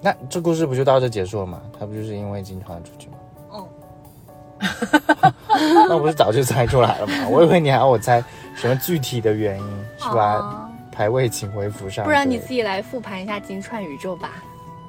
[0.00, 1.60] 那这故事不就到这结束了吗？
[1.78, 3.16] 他不就是因为金钏出去吗？
[3.52, 5.32] 嗯，
[5.88, 7.28] 那我不是早就猜出来了吗？
[7.30, 8.22] 我以为你还要我猜
[8.54, 10.24] 什么具体的原因，是吧？
[10.24, 12.04] 啊排位请回府上。
[12.04, 14.32] 不然你自己来复盘一下金钏宇宙吧。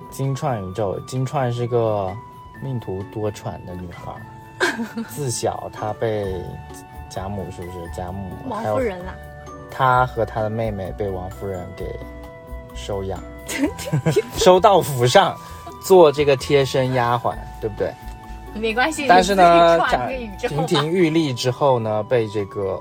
[0.10, 2.12] 金钏宇宙，金钏是个
[2.62, 5.04] 命途多舛的女孩儿。
[5.08, 6.44] 自小她被
[7.10, 7.90] 贾母是不是？
[7.96, 9.16] 贾母王夫人啊啦，
[9.70, 11.98] 她和她的妹妹被王夫人给
[12.74, 13.22] 收养，
[14.38, 15.36] 收到府上
[15.82, 17.94] 做这个贴身丫鬟，对不对？
[18.54, 19.06] 没关系。
[19.08, 19.80] 但是呢，
[20.40, 22.80] 亭亭玉立之后呢，被这个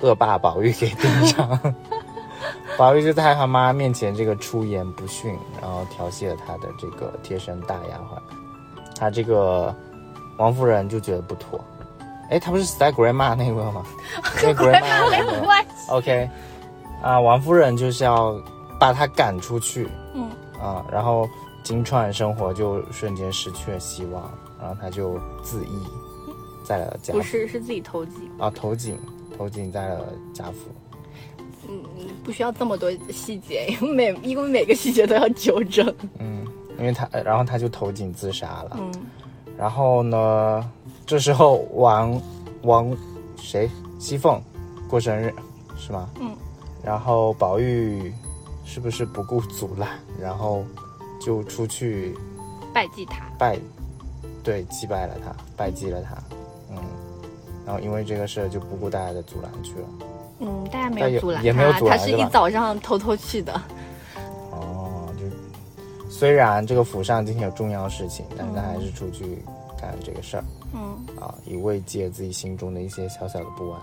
[0.00, 1.58] 恶霸宝玉给盯上。
[2.78, 8.18] 宝玉就在他妈面前这个出言不逊，然后调戏了他的这个贴身大丫鬟。
[8.98, 9.74] 他这个
[10.38, 11.62] 王夫人就觉得不妥。
[12.30, 13.82] 哎，他不是死在 grandma 那个吗？
[14.40, 16.30] 跟 grandma 没有关系 OK，
[17.02, 18.40] 啊，王夫人就是要
[18.78, 19.90] 把他赶出去，嗯，
[20.60, 21.28] 啊，然后
[21.62, 25.70] 金钏生活就瞬间失去了希望，然后他就自缢
[26.64, 28.30] 在了贾府不是，是自己投井。
[28.38, 28.98] 啊，投井
[29.36, 30.70] 投井在了贾府，
[31.68, 31.82] 嗯，
[32.22, 35.92] 不需要这么多细节，因为每因为每个细节都要纠正。
[36.18, 36.46] 嗯，
[36.78, 38.92] 因为他，呃然后他就投井自杀了，嗯，
[39.56, 40.70] 然后呢，
[41.06, 42.20] 这时候王
[42.62, 42.96] 王
[43.36, 43.68] 谁
[43.98, 44.40] 熙凤
[44.88, 45.34] 过生日
[45.76, 46.08] 是吗？
[46.20, 46.36] 嗯，
[46.84, 48.12] 然后宝玉
[48.72, 50.64] 是不是不顾阻拦，然后
[51.20, 52.16] 就出去
[52.72, 53.24] 拜祭他。
[53.36, 53.58] 拜，
[54.44, 56.14] 对，祭拜了他，拜祭了他，
[56.70, 56.76] 嗯，
[57.66, 59.88] 然后因为这个事儿就不顾大家的阻拦去了。
[60.38, 63.60] 嗯，大家没有阻拦也没有他，他是一阻拦是吧早上偷偷去的。
[64.52, 69.42] 哦，就虽然这个府上今天有重要事情，但是他还是出去
[69.80, 70.44] 干这个事儿。
[70.74, 70.80] 嗯
[71.20, 73.80] 啊，以慰藉自己心中的一些小小的不安。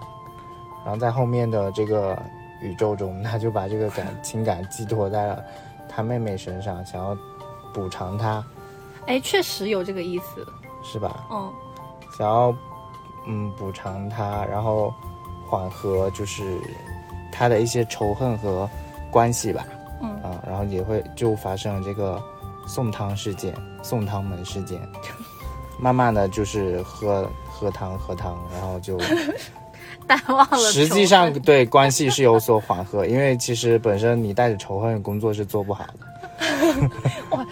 [0.85, 2.17] 然后在后面的这个
[2.61, 5.43] 宇宙中，他就把这个感情感寄托在了
[5.87, 7.17] 他妹妹身上，想要
[7.73, 8.43] 补偿她，
[9.05, 10.45] 哎，确实有这个意思。
[10.83, 11.25] 是吧？
[11.31, 11.51] 嗯
[12.17, 12.55] 想要
[13.27, 14.93] 嗯补偿她，然后
[15.49, 16.59] 缓和就是
[17.31, 18.69] 他的一些仇恨和
[19.11, 19.65] 关系吧。
[20.01, 22.21] 嗯啊，然后也会就发生了这个
[22.67, 24.79] 送汤事件、送汤门事件，
[25.79, 28.97] 慢慢的就是喝喝汤喝汤，然后就
[30.09, 30.57] 淡忘了。
[30.71, 36.07] 实际上对关系是有所缓和，因为其实本身你带着仇恨工作是做不好的。
[37.31, 37.45] 哇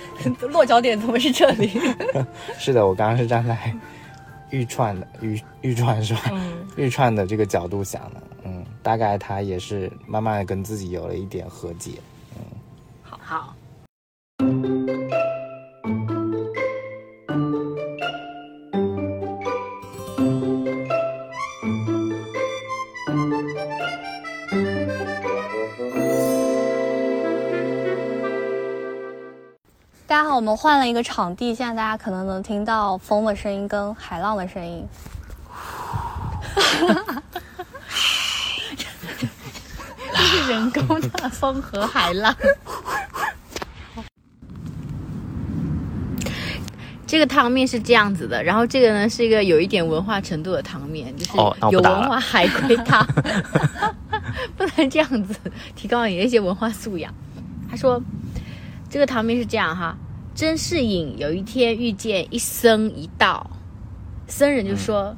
[0.50, 1.72] 落脚点怎么是这里？
[2.58, 3.58] 是的，我刚刚是站在
[4.52, 6.22] 玉串的玉玉串是吧？
[6.32, 11.92] 嗯玉串的这个角度想的，嗯，大概他也是慢慢的跟自己有了一点和解。
[12.36, 12.42] 嗯
[13.02, 13.20] 好。
[13.22, 13.56] 好，
[30.56, 34.88] 们换了一个场地，现在大家可能能听到风的声音跟海浪的声音。
[40.14, 42.34] 这是人工的风和海浪。
[47.06, 51.32] 这个汤面是这样子的，然后这个呢是一个有一点文化程度的汤面，就是
[51.70, 53.06] 有文化海龟汤，
[54.56, 55.36] 不能这样子，
[55.76, 57.14] 提高你的一些文化素养。
[57.70, 58.02] 他说，
[58.90, 59.96] 这个汤面是这样哈，
[60.36, 63.50] 甄士隐有一天遇见一僧一道，
[64.28, 65.16] 僧人就说：“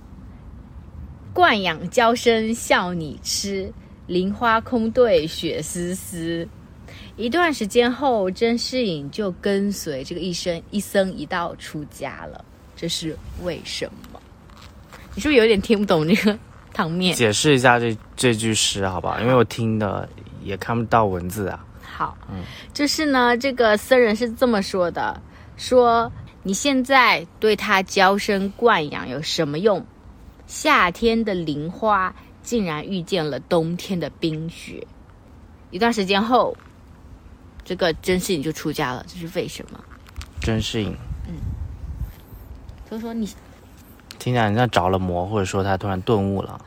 [1.33, 3.73] 惯养娇生笑你痴，
[4.05, 6.47] 菱花空对雪丝丝。”
[7.17, 14.19] 一段时间后，甄士隐就跟随这个一生一僧一道出家了，这是为什么？
[15.15, 16.37] 你是不是有点听不懂这个
[16.71, 17.15] 汤面？
[17.15, 19.19] 解释一下这这句诗好不好？
[19.19, 20.07] 因为我听的
[20.43, 21.65] 也看不到文字啊。
[21.89, 25.21] 好，嗯就是呢，这个僧人是这么说的：
[25.55, 26.11] 说
[26.43, 29.85] 你现在对他娇生惯养有什么用？
[30.45, 34.85] 夏天的菱花竟然遇见了冬天的冰雪。
[35.71, 36.55] 一段时间后，
[37.65, 39.79] 这个甄士隐就出家了，这是为什么？
[40.39, 40.95] 甄士隐
[42.87, 43.25] 所以说你
[44.19, 46.61] 听起来很像着了魔，或者说他突然顿悟了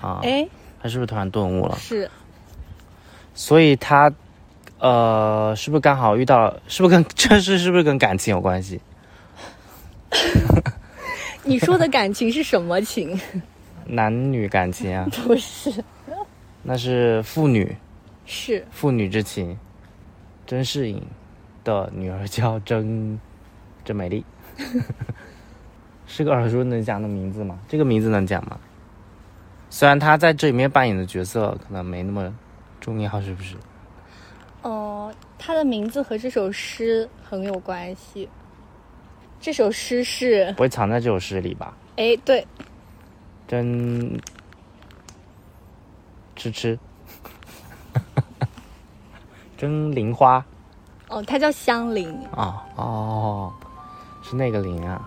[0.00, 0.20] 啊。
[0.22, 0.48] 哎，
[0.82, 1.76] 他是不是突然顿悟了？
[1.76, 2.10] 是
[3.32, 4.12] 所以他
[4.80, 6.52] 呃，是不是刚好遇到？
[6.66, 8.80] 是不是跟这事是不是跟感情有关系？
[11.44, 13.18] 你说的感情是什么情？
[13.86, 15.72] 男女感情啊， 不是，
[16.62, 17.76] 那是父女
[18.24, 19.56] 是父女之情。
[20.46, 21.00] 甄士隐
[21.62, 23.18] 的女儿叫甄
[23.84, 24.24] 甄美丽，
[26.06, 27.58] 是个耳熟能详的名字吗？
[27.68, 28.58] 这个名字能讲吗？
[29.68, 32.34] 虽然他在这里面扮演的角色可能没那么
[32.80, 33.54] 重要，是不是？
[34.62, 38.28] 哦，他的名字和这首诗很有关系。
[39.40, 41.74] 这首诗是，不会藏在这首诗里吧？
[41.96, 42.46] 哎，对，
[43.48, 44.20] 真
[46.36, 46.78] 吃吃，
[49.56, 50.44] 真菱花
[51.08, 52.14] 哦，它叫香菱。
[52.32, 53.52] 啊哦，
[54.22, 55.00] 是那个菱啊，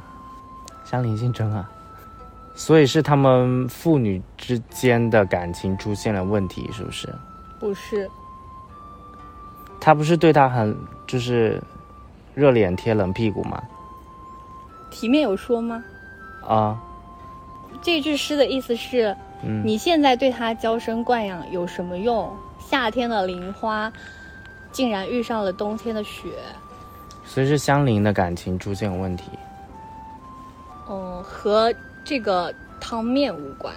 [0.83, 1.69] 香菱姓甄啊，
[2.55, 7.07] 所以是他们父女之间的感情出现了问题，是不是？
[7.59, 8.09] 不是，
[9.85, 10.73] 他不是对他很
[11.05, 11.61] 就是
[12.33, 13.61] 热脸贴冷屁股吗？
[14.89, 15.83] 题面有说吗？
[16.47, 16.79] 啊，
[17.81, 22.31] 这句诗的意思是，嗯，你现在对他娇生惯养有什么用？
[22.59, 23.91] 夏天的林花，
[24.71, 26.29] 竟然遇上了冬天的雪。
[27.25, 29.25] 所以是相邻的感情出现了问题。
[30.89, 31.73] 嗯，和
[32.05, 33.73] 这个汤面无关。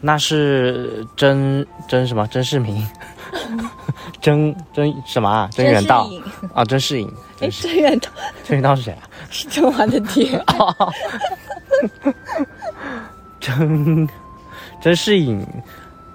[0.00, 2.26] 那是真真什么？
[2.28, 2.82] 真世明，
[4.20, 5.48] 甄甄什么啊？
[5.52, 6.08] 甄远道
[6.54, 6.64] 啊？
[6.64, 8.08] 甄士隐，哎，甄远道
[8.44, 9.02] 甄远道是谁啊？
[9.30, 10.40] 是甄嬛的爹。
[13.40, 14.08] 甄
[14.80, 15.46] 甄士隐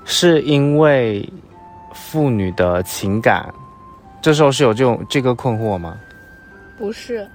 [0.03, 1.27] 是因为
[1.93, 3.51] 父女的情感，
[4.21, 5.97] 这时候是有这种这个困惑吗？
[6.77, 7.27] 不是，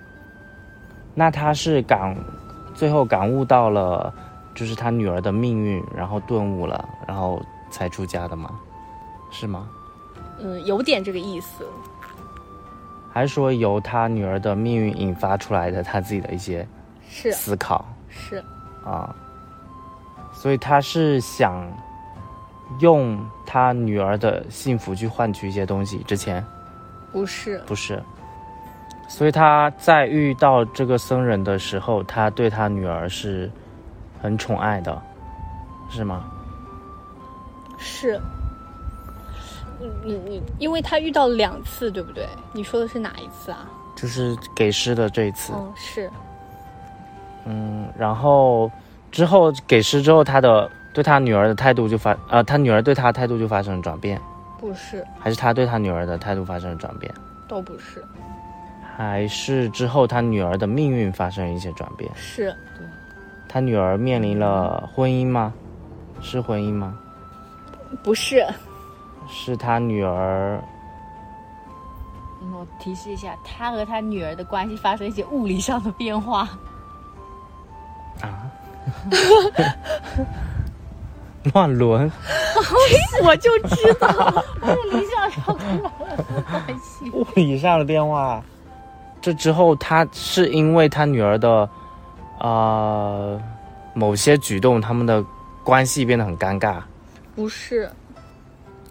[1.14, 2.14] 那他是感
[2.74, 4.12] 最后感悟到了，
[4.54, 8.50] 就是他女儿的命运，然后顿悟了，然后才出家的吗？
[9.33, 9.68] 是吗？
[10.42, 11.66] 嗯，有点这个意思。
[13.12, 16.66] 还是说由他女儿的命运引发出来的他自己的一些
[17.09, 18.42] 是思考是，
[18.85, 19.14] 啊？
[20.33, 21.66] 所以他是想
[22.79, 25.98] 用他女儿的幸福去换取一些东西。
[26.05, 26.44] 之前
[27.11, 27.59] 不是？
[27.66, 28.00] 不是，
[29.09, 33.50] 所以他在遇到这个僧人的时候，他对他女儿是
[34.22, 35.03] 很宠爱的，
[35.90, 36.24] 是吗？
[37.76, 38.20] 是。
[39.80, 42.28] 你你你，因为他遇到两次，对不对？
[42.52, 43.68] 你说的是哪一次啊？
[43.96, 46.10] 就是给诗的这一次，嗯，是
[47.46, 48.70] 嗯，然后
[49.10, 54.20] 之后给诗之后，他的对他女儿的态度就发，呃，他女儿对他态度就发生了转变，
[54.58, 55.04] 不是？
[55.18, 57.12] 还是他对他女儿的态度发生了转变，
[57.48, 58.04] 都不是。
[58.96, 62.10] 还是之后他女儿的命运发生了一些转变？
[62.14, 62.54] 是
[63.48, 65.52] 他女儿面临了婚姻吗？
[66.22, 66.94] 是婚姻吗？
[68.02, 68.46] 不是？
[69.30, 70.60] 是他女儿
[72.42, 76.48] 嗯，我提示一下，他和他女儿的关系发生一些物理上的变化。
[78.20, 78.50] 啊？
[81.54, 82.10] 乱伦？
[83.24, 84.08] 我就知道，
[84.62, 87.10] 物理上要跟乱伦的关系。
[87.12, 88.42] 物理上的变化。
[89.22, 91.68] 这之后，他是因为他女儿的，
[92.38, 93.40] 呃，
[93.94, 95.24] 某些举动，他们的
[95.62, 96.80] 关系变得很尴尬，
[97.34, 97.90] 不是。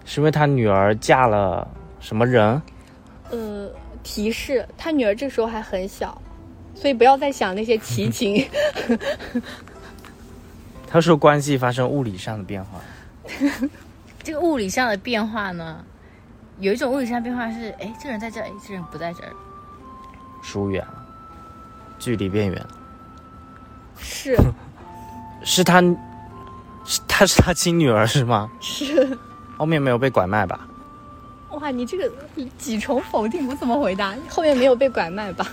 [0.10, 1.68] 是因为他女儿嫁了
[2.00, 2.60] 什么人？
[3.30, 3.70] 呃，
[4.02, 6.20] 提示他女儿这时候还很小，
[6.74, 8.44] 所以不要再想那些奇情。
[10.90, 12.82] 他说关系发生物理上的变化。
[14.24, 15.86] 这个物理上的变化呢，
[16.58, 19.32] 有一种物理上的变化是，哎，这个人在这儿，哎，这个人不在这儿。
[20.42, 21.06] 疏远了，
[22.00, 22.70] 距离变远了。
[24.00, 24.36] 是
[25.46, 25.80] 是他，
[26.84, 28.50] 是他是他亲女儿是吗？
[28.60, 29.16] 是，
[29.60, 30.62] 后面没有被拐卖吧？
[31.50, 32.10] 哇，你这个
[32.58, 34.16] 几重否定，我怎么回答？
[34.30, 35.46] 后面没有被拐卖吧？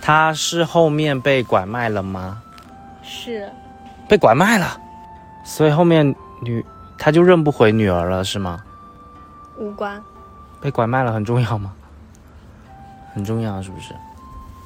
[0.00, 2.40] 他是后面被拐卖了吗？
[3.02, 3.52] 是
[4.08, 4.80] 被拐卖了，
[5.44, 6.64] 所以后面女
[6.96, 8.64] 他就认不回女儿了是吗？
[9.58, 10.02] 无关，
[10.62, 11.70] 被拐卖了很重要吗？
[13.12, 13.94] 很重要是不是？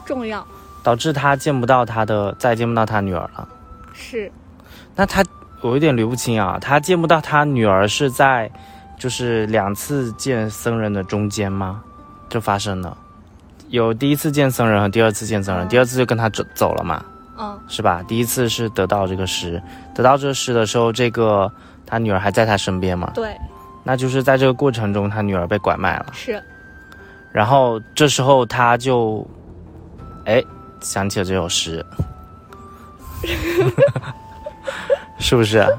[0.07, 0.47] 重要
[0.85, 3.49] 导致他见不到他的，再见不到他女儿了。
[3.93, 4.31] 是
[4.95, 5.25] 那他
[5.61, 8.51] 我有点捋不清啊，他见不到他女儿是在
[8.97, 11.83] 就是两次见僧人的中间吗？
[12.29, 12.97] 就发生了，
[13.69, 15.69] 有第一次见僧人和第二次见僧人，嗯。
[15.69, 17.05] 第二次就跟他走走了嘛，
[17.39, 17.59] 嗯。
[17.69, 18.03] 是吧？
[18.07, 19.63] 第一次是得到这个诗，
[19.95, 21.51] 得到这个诗的时候，这个
[21.87, 23.11] 他女儿还在他身边嘛？
[23.15, 23.37] 对。
[23.85, 26.43] 那就是在这个过程中，他女儿被拐卖了，是。
[27.33, 29.27] 然后这时候他就，
[30.27, 30.45] 哎，
[30.81, 31.85] 想起了这首诗，
[35.19, 35.67] 是不是？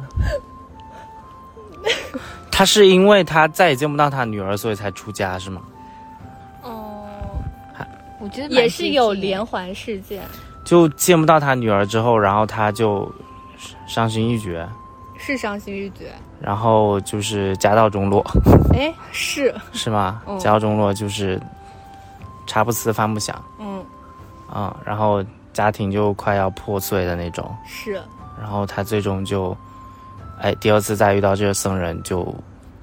[2.52, 5.62] 他是因为他再也见不到他女儿，所以才出家是吗？
[6.62, 7.08] 哦，
[8.19, 10.21] 我觉得也是有连环事件，
[10.65, 13.10] 就见不到他女儿之后，然后他就
[13.87, 14.67] 伤心欲绝，
[15.17, 16.12] 是伤心欲绝。
[16.42, 18.25] 然后就是家道中落，
[18.73, 20.21] 哎，是是吗？
[20.27, 21.42] 嗯家道中落就是
[22.46, 23.83] 茶不思饭不想嗯
[24.52, 25.23] 啊、然后
[25.54, 27.54] 家庭就快要破碎的那种。
[27.67, 28.02] 是
[28.40, 29.56] 然后他最终就，
[30.40, 32.33] 哎，第二次再遇到这个僧人就，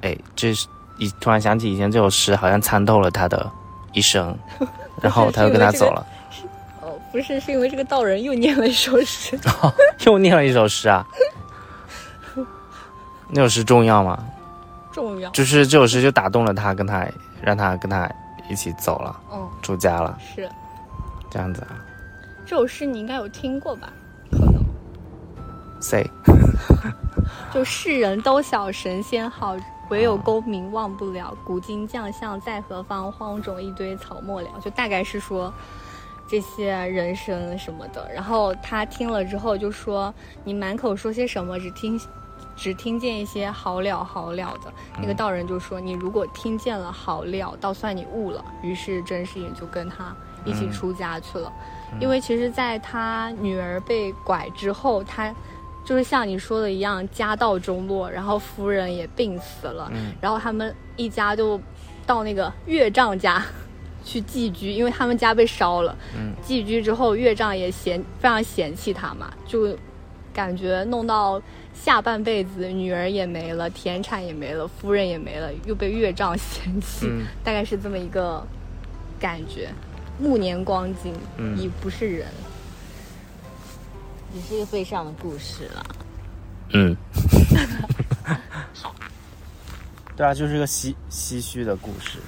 [0.02, 3.50] 哎，这是一突然想起以前这首诗好像参透了他的
[3.92, 4.36] 一生，
[5.00, 6.06] 然后他就跟他走了，
[6.82, 9.38] 哦，不是，是因为这个道人又念了一首诗。
[10.04, 11.06] 又念了一首诗啊。
[13.28, 14.22] 那首诗重要吗？
[14.92, 15.30] 重要。
[15.30, 17.06] 就是这首诗就打动了他，跟他
[17.42, 18.08] 让他跟他
[18.48, 20.48] 一起走了，哦，出家了，是
[21.30, 21.82] 这样子啊。
[22.46, 23.88] 这首诗你应该有听过吧？
[25.80, 26.08] 谁？
[27.52, 29.56] 就世人都晓神仙好，
[29.88, 31.36] 唯有功名忘不了。
[31.44, 33.10] 古今将相在何方？
[33.10, 34.48] 荒冢一堆草没了。
[34.60, 35.52] 就大概是说
[36.28, 38.10] 这些人生什么的。
[38.12, 40.12] 然后他听了之后就说
[40.44, 41.58] ：“你满口说些什么？
[41.58, 42.00] 只听
[42.56, 50.14] 只听见一些好了好了的。”那个道人就说：“你如果听见了好了，倒算你悟了。”于是甄士隐就跟他
[50.44, 51.50] 一起出家去了。
[52.00, 55.34] 因为其实，在他女儿被拐之后，他。
[55.86, 61.58] 就是像你说的一样，家道中落，然后夫人也病死了，然后他们一家就
[62.04, 63.42] 到那个岳丈家
[64.04, 65.96] 去寄居，因为他们家被烧了。
[66.42, 69.76] 寄居之后，岳丈也嫌非常嫌弃他嘛，就
[70.34, 71.40] 感觉弄到
[71.72, 77.08] 下半辈子，女儿也没了，田产也没了，夫人也没了，又被岳丈 嫌弃，
[77.44, 78.44] 大概是这么一个
[79.20, 79.68] 感觉。
[80.18, 81.12] 暮年光景，
[81.56, 82.26] 已不是人。
[84.36, 85.86] 也是一个悲伤的故事了。
[86.74, 86.94] 嗯，
[88.74, 88.94] 好，
[90.14, 92.18] 对啊，就是一个唏唏嘘的故事。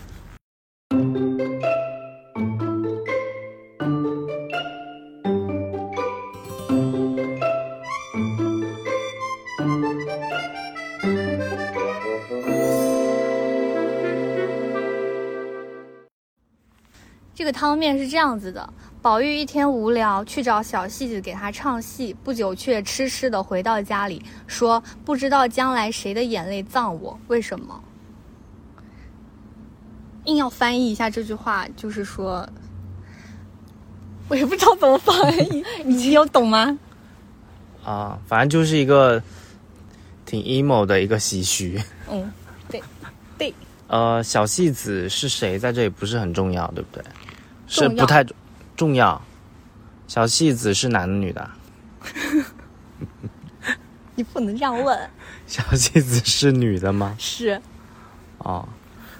[17.35, 18.73] 这个汤面是这样子的。
[19.01, 22.15] 宝玉一天无聊，去找小戏子给他唱戏。
[22.25, 27.19] 不久，却痴痴的回到家里，说：“不知道将来谁的眼泪葬我？
[27.29, 27.81] 为什么？”
[30.25, 32.47] 硬要翻译一下这句话，就是说，
[34.29, 35.65] 我也不知道怎么翻译。
[35.85, 36.77] 你有懂吗？
[37.85, 39.23] 啊，反正就是一个
[40.27, 41.81] 挺 emo 的一个唏嘘。
[42.11, 42.31] 嗯，
[42.69, 42.83] 对，
[43.39, 43.55] 对。
[43.87, 47.05] 呃，小戏子是谁，在这里不是很重要，对不对？
[47.69, 48.27] 是不太
[48.79, 48.95] 重。
[48.95, 49.21] 要，
[50.07, 51.51] 小戏子是男的女的？
[54.15, 54.99] 你不能这样问。
[55.47, 57.15] 小戏子是女的吗？
[57.19, 57.61] 是。
[58.39, 58.67] 哦，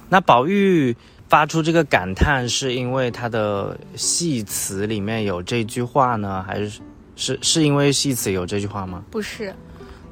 [0.09, 0.97] 那宝玉
[1.29, 6.81] 发出这个感叹，是因为他的戏词里面有这句话呢，还是
[7.17, 9.03] 是是因为戏词有这句话吗？
[9.11, 9.55] 不是。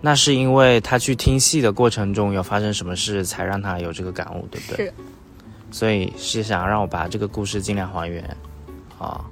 [0.03, 4.87] 那是因为他去听戏的过程中有发生什么事，才让他有这个感悟，对不对？
[4.87, 4.93] 是。
[5.71, 8.23] 所以是想让我把这个故事尽量还原，
[8.99, 9.25] 啊。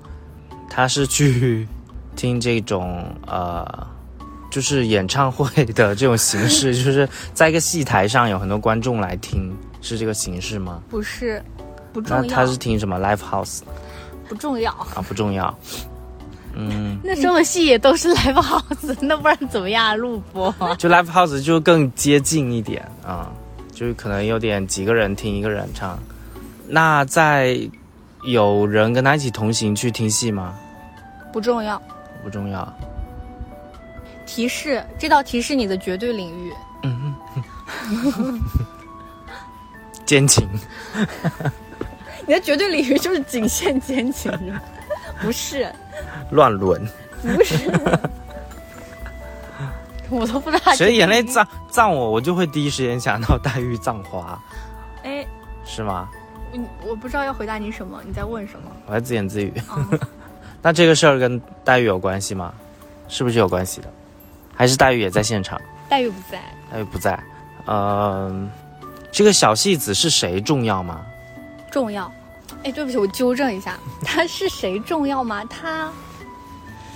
[0.74, 1.68] 他是去
[2.16, 3.64] 听这种呃，
[4.50, 10.82] 就是演唱会的这种形式，就是在一个戏台上有很多观众来听，是这个形式吗？
[10.90, 11.40] 不是，
[11.92, 12.22] 不重要。
[12.24, 13.60] 那他是听什么 live house？
[14.28, 15.56] 不重要啊，不重要。
[16.54, 20.52] 嗯， 那什么戏也都是 live house， 那不然怎么样录播？
[20.76, 23.30] 就 live house 就更接近一点啊，
[23.72, 25.96] 就是可能有点几个人听一个人唱。
[26.66, 27.60] 那在
[28.24, 30.54] 有人跟他一起同行去听戏吗？
[31.34, 31.82] 不重要，
[32.22, 32.72] 不重要。
[34.24, 36.54] 提示，这道题是你的绝对领域。
[36.84, 37.12] 嗯，
[40.06, 40.48] 奸情。
[42.24, 44.30] 你的绝对领域就是仅限奸情，
[45.20, 45.68] 不是？
[46.30, 46.86] 乱伦。
[47.20, 47.68] 不是。
[50.08, 50.72] 我都不知道。
[50.72, 54.40] 谁眼泪葬葬我，我就会第一时间想到黛玉葬花。
[55.02, 55.26] 哎，
[55.66, 56.08] 是吗？
[56.52, 58.70] 我我不知道要回答你什么，你在问什么？
[58.86, 59.52] 我在自言自语。
[60.64, 62.54] 那这个事儿跟黛玉有关系吗？
[63.06, 63.92] 是不是有关系的？
[64.56, 65.60] 还是黛玉也在现场？
[65.90, 66.40] 黛玉不在。
[66.72, 67.22] 黛玉不在。
[67.66, 68.50] 嗯，
[69.12, 71.04] 这个小戏子是谁重要吗？
[71.70, 72.10] 重要。
[72.62, 75.44] 哎，对不起，我纠正一下， 他是谁重要吗？
[75.44, 75.92] 他，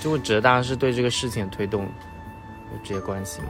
[0.01, 3.49] 就我指的当然是对这个事情的推动有直接关系吗？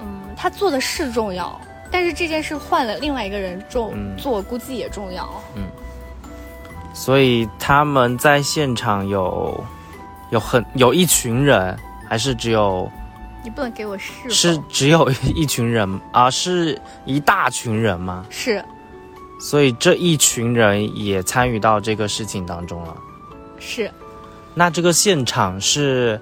[0.00, 5.28] 嗯，他做的是重要，但是这件事换了另外一个人重做，估计也重要。
[5.54, 5.64] 嗯。
[6.92, 9.62] 所以他们在现场有，
[10.30, 11.78] 有很有一群人，
[12.08, 12.90] 还是只有？
[13.42, 16.30] 你不能给我试是只有一群人啊？
[16.30, 18.26] 是一大群人吗？
[18.28, 18.62] 是。
[19.40, 22.94] 所以这一群人也参与到这个事情当中了。
[23.58, 23.90] 是。
[24.52, 26.20] 那这个现场是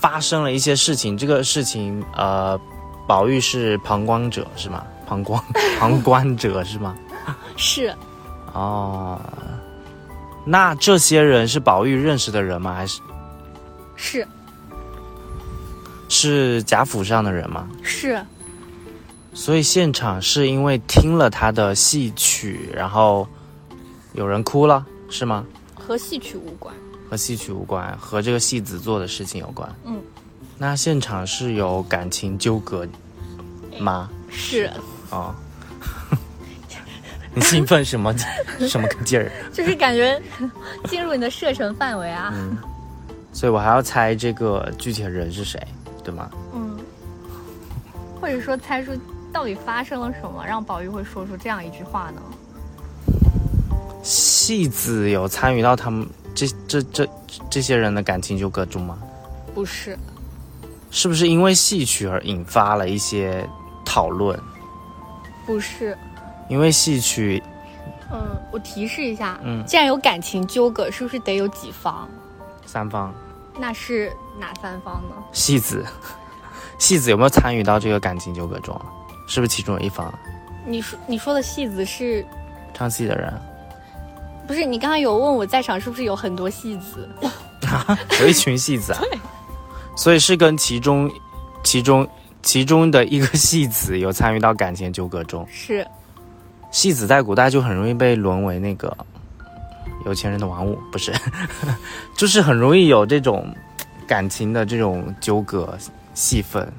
[0.00, 2.58] 发生了一些事情，这个事情呃，
[3.06, 4.82] 宝玉是旁观者是吗？
[5.06, 5.42] 旁观
[5.78, 6.96] 旁观者是吗？
[7.58, 7.94] 是。
[8.54, 9.20] 哦。
[10.48, 12.72] 那这些人是宝玉认识的人吗？
[12.72, 13.00] 还是
[13.96, 14.28] 是
[16.08, 17.68] 是贾府上的人吗？
[17.82, 18.24] 是。
[19.34, 23.26] 所以现场是因为听了他的戏曲，然后
[24.14, 25.44] 有人哭了，是吗？
[25.74, 26.72] 和戏曲无关。
[27.10, 29.68] 和戏曲无关，和这个戏子做的事情有关。
[29.84, 30.00] 嗯。
[30.56, 32.86] 那现场是有感情纠葛
[33.80, 34.08] 吗？
[34.30, 34.70] 是。
[35.10, 35.34] 哦。
[37.36, 38.14] 你兴奋什么
[38.66, 39.30] 什么个劲儿？
[39.52, 40.18] 就是感觉
[40.88, 42.32] 进入你的射程范围啊。
[42.34, 42.56] 嗯，
[43.30, 45.60] 所以我还要猜这个具体的人是谁，
[46.02, 46.30] 对吗？
[46.54, 46.78] 嗯，
[48.18, 48.92] 或者说猜出
[49.30, 52.22] 到底发生了什么，让宝玉会说出这样一句话呢？
[54.02, 57.06] 戏子有参与到他们这这这
[57.50, 58.96] 这些人的感情纠葛中吗？
[59.54, 59.98] 不是，
[60.90, 63.46] 是不是因为戏曲而引发了一些
[63.84, 64.40] 讨论？
[65.44, 65.94] 不是，
[66.48, 67.42] 因为戏曲，
[68.10, 72.08] 嗯，我提示一下，嗯既然有感情纠葛，是不是得有几方？
[72.64, 73.14] 三方
[73.58, 75.16] 那是哪三方呢？
[75.32, 75.84] 戏子，
[76.78, 78.86] 戏子有没有参与到这个感情纠葛中啊？
[79.28, 80.12] 是不是其中有一方
[80.64, 82.24] 你说你说的戏子是
[82.74, 83.32] 唱戏的人？
[84.46, 84.64] 不是？
[84.64, 87.08] 你刚刚有问我在场是不是有很多戏子？
[88.20, 89.00] 有一群戏子啊，
[89.96, 91.10] 所以是跟其中、
[91.64, 92.06] 其中、
[92.42, 95.44] 其中的一个戏子有参与到感情纠葛中。
[95.50, 95.84] 是，
[96.76, 98.94] 戏子在古代就很容易被沦为那个
[100.04, 101.10] 有钱人的玩物，不是，
[102.14, 103.48] 就是很容易有这种
[104.06, 105.74] 感情的这种纠葛
[106.12, 106.70] 戏份。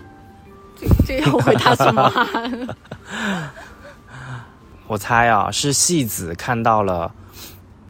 [1.04, 3.52] 这要回答什么啊？
[4.86, 7.12] 我猜啊，是戏子看到了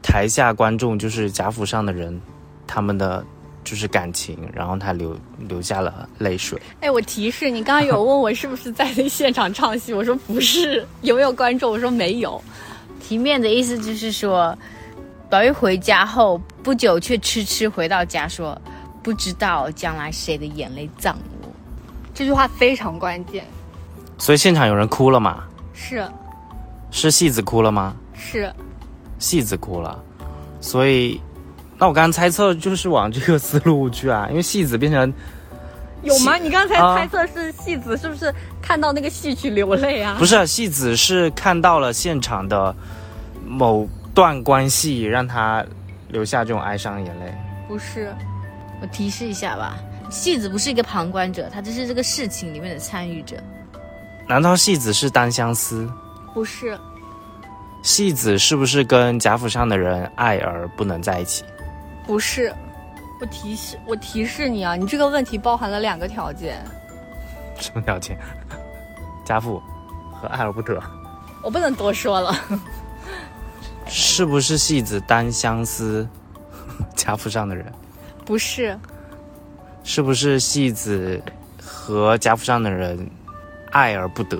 [0.02, 2.22] 台下观众，就是贾府上的人，
[2.66, 3.26] 他们的
[3.68, 6.58] 就是感情，然后他流流下了泪水。
[6.80, 10.88] 哎，我提示你，刚刚有问我是不是在那现场唱戏，我说不是。
[11.02, 11.70] 有没有观众？
[11.70, 12.42] 我说没有。
[13.02, 14.58] 题面的意思就是说，
[15.30, 18.58] 宝玉回家后不久，却痴痴回到家说
[19.04, 21.50] ：“不知道将来谁的眼泪葬我。
[22.14, 23.44] 这句话非常关键。
[24.18, 25.44] 所以现场有人哭了吗？
[25.74, 26.10] 是
[26.90, 27.94] 是戏子哭了吗？
[28.16, 28.50] 是，
[29.20, 30.02] 戏子哭了，
[30.62, 31.20] 所以
[31.80, 35.14] 那我刚刚猜测就是往这个思路去啊，因为戏子变成
[36.02, 36.38] 有吗？
[36.38, 40.16] 你刚才啊猜测是戏子，是不是看到那个戏曲流泪啊？
[40.18, 42.76] 不是戏子是看到了现场的
[43.46, 45.64] 某段关系，让他
[46.10, 47.34] 流下这种哀伤的眼泪。
[47.68, 48.12] 不是，”
[48.82, 49.78] 我提示一下吧，
[50.10, 53.36] 戏子不是一个旁观者，他只是这个事情里面的参与者。
[54.28, 55.88] 难道戏子是单相思？
[56.34, 56.78] 不是，
[57.84, 61.44] 戏子是不是跟贾府上的人爱而不能在一起？
[62.08, 62.52] 不是。
[63.20, 66.64] 我提示我提示你啊，你这个问题包含了两个条件，
[67.60, 68.16] 什么条件？
[69.26, 69.60] 家父
[70.14, 70.80] 和爱而不得，
[71.44, 72.36] 我不能多说了。
[73.88, 76.08] 是不是戏子单相思
[76.96, 77.66] 家父上的人？
[78.24, 78.78] 不是，
[79.84, 81.20] 是不是戏子
[81.60, 83.10] 和家父上的人
[83.72, 84.38] 爱而不得，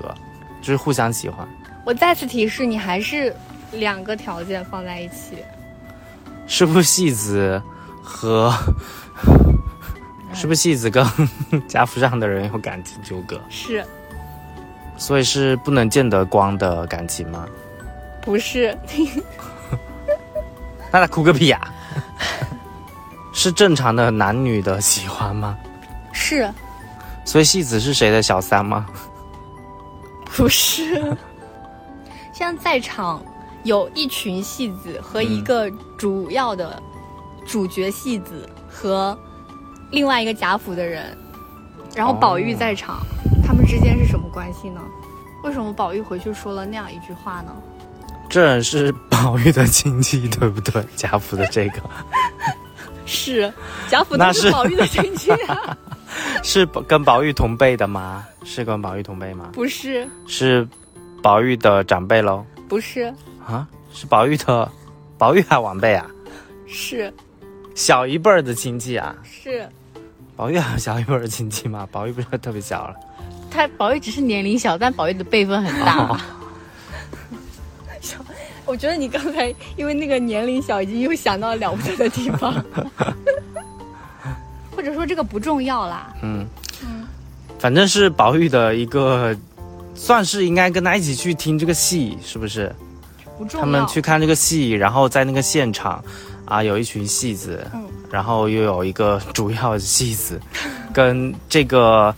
[0.62, 1.48] 就是互相喜欢？
[1.84, 3.36] 我再次提示你，还是
[3.72, 5.44] 两个条件放在一起。
[6.48, 7.62] 是不是戏子
[8.02, 8.52] 和
[10.34, 11.06] 是不是戏子跟
[11.68, 13.86] 贾府上的人有感情纠葛，是
[14.98, 17.46] 所以是不能见得光的感情吗？
[18.22, 18.78] 不是？
[20.92, 21.60] 那他哭个屁呀、
[23.34, 25.58] 是正常的男女的喜欢吗？
[26.14, 26.50] 是
[27.26, 28.86] 所以戏子是谁的小三吗？
[30.26, 30.96] 不是？
[32.32, 33.22] 现在在场
[33.68, 36.82] 有一群戏子和一个主要的
[37.46, 39.18] 主角戏子和
[39.92, 41.16] 另外一个贾府的人，
[41.94, 43.02] 然后宝玉在场，
[43.46, 44.80] 他们之间是什么关系呢？
[45.44, 47.54] 为什么宝玉回去说了那样一句话呢？
[48.30, 50.82] 这人是宝玉的亲戚，对不对？
[50.96, 51.82] 贾府的这个
[53.06, 53.54] 是
[53.90, 55.78] 贾府那是宝玉的亲戚啊，
[56.42, 58.26] 是跟宝玉同辈的吗？
[58.46, 59.50] 是跟宝玉同辈吗？
[59.52, 60.66] 不是是
[61.22, 62.46] 宝玉的长辈喽？
[62.68, 63.14] 不是
[63.48, 64.70] 啊，是宝玉的，
[65.18, 66.06] 宝玉还晚辈啊？
[66.68, 67.12] 是
[67.74, 69.16] 小一辈儿的亲戚啊？
[69.24, 69.68] 是，
[70.36, 71.88] 宝玉还有小一辈儿的亲戚吗？
[71.90, 72.96] 宝玉不是特别小了？
[73.50, 76.20] 他宝玉只是年龄小，但宝玉的辈分很大。
[78.66, 82.54] 我觉得你刚才因为那个年龄小，已经又想到了不得的地方，
[84.76, 86.14] 或者说这个不重要啦。
[86.22, 86.46] 嗯
[86.84, 87.08] 嗯，
[87.58, 89.34] 反正是宝玉的一个，
[89.96, 92.76] 算是应该跟他一起去听这个戏，是不是？
[93.38, 93.66] 不重要。
[93.66, 96.04] 他们去看这个戏，然后在那个现场，
[96.46, 100.40] 啊，有一群戏子，嗯然后又有一个主要的戏子，
[100.94, 102.14] 跟这个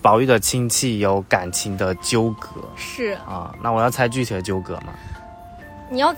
[0.00, 3.52] 宝玉的亲戚有感情的纠葛是啊。
[3.62, 4.92] 那我要猜具体的纠葛吗？
[5.90, 6.14] 你要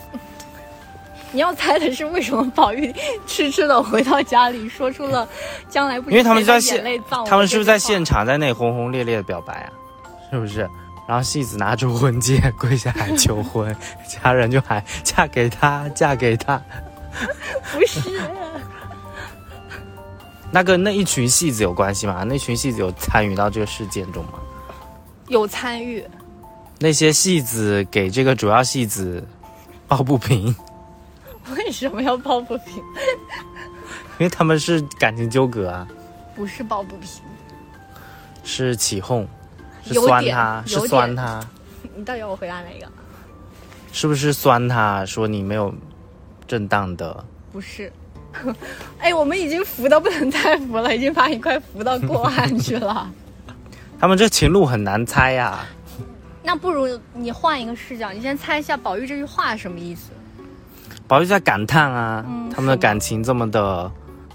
[1.32, 2.94] 你要猜的是为什么宝玉
[3.26, 5.26] 痴痴的回到家里，说出了
[5.68, 6.84] 将来不因为他们就在现
[7.26, 9.72] 他们是不是在现场在那里轰轰烈烈的表白啊？
[10.30, 10.68] 是不是？
[11.06, 13.74] 然后戏子拿出婚戒跪下来求婚，
[14.06, 16.60] 家人就喊嫁给他，嫁给他。
[17.72, 18.00] 不是？
[20.50, 22.22] 那跟那一群戏子有关系吗？
[22.22, 24.34] 那群戏子有参与到这个事件中吗？
[25.28, 26.04] 有参与，
[26.78, 29.26] 那些戏子给这个主要戏子
[29.88, 30.54] 抱不平，
[31.56, 32.76] 为什么要抱不平？
[34.18, 35.86] 因为他们是感情纠葛啊，
[36.36, 37.08] 不是抱不平，
[38.44, 39.26] 是起哄。
[39.84, 41.40] 是酸他，是酸他，
[41.94, 42.86] 你到底要我回答哪个？
[43.92, 45.72] 是不是酸他说你没有
[46.48, 47.24] 正当的？
[47.52, 47.92] 不是。
[48.98, 53.08] 哎，我们已经扶到不能再扶了，已经把你快扶到过岸去了。
[54.00, 55.60] 他们这情路很难猜呀、
[56.42, 60.10] 那不如你换一个视角，你先猜一下宝玉这句话什么意思？
[61.06, 63.88] 宝玉在感叹啊，嗯他们的感情这么的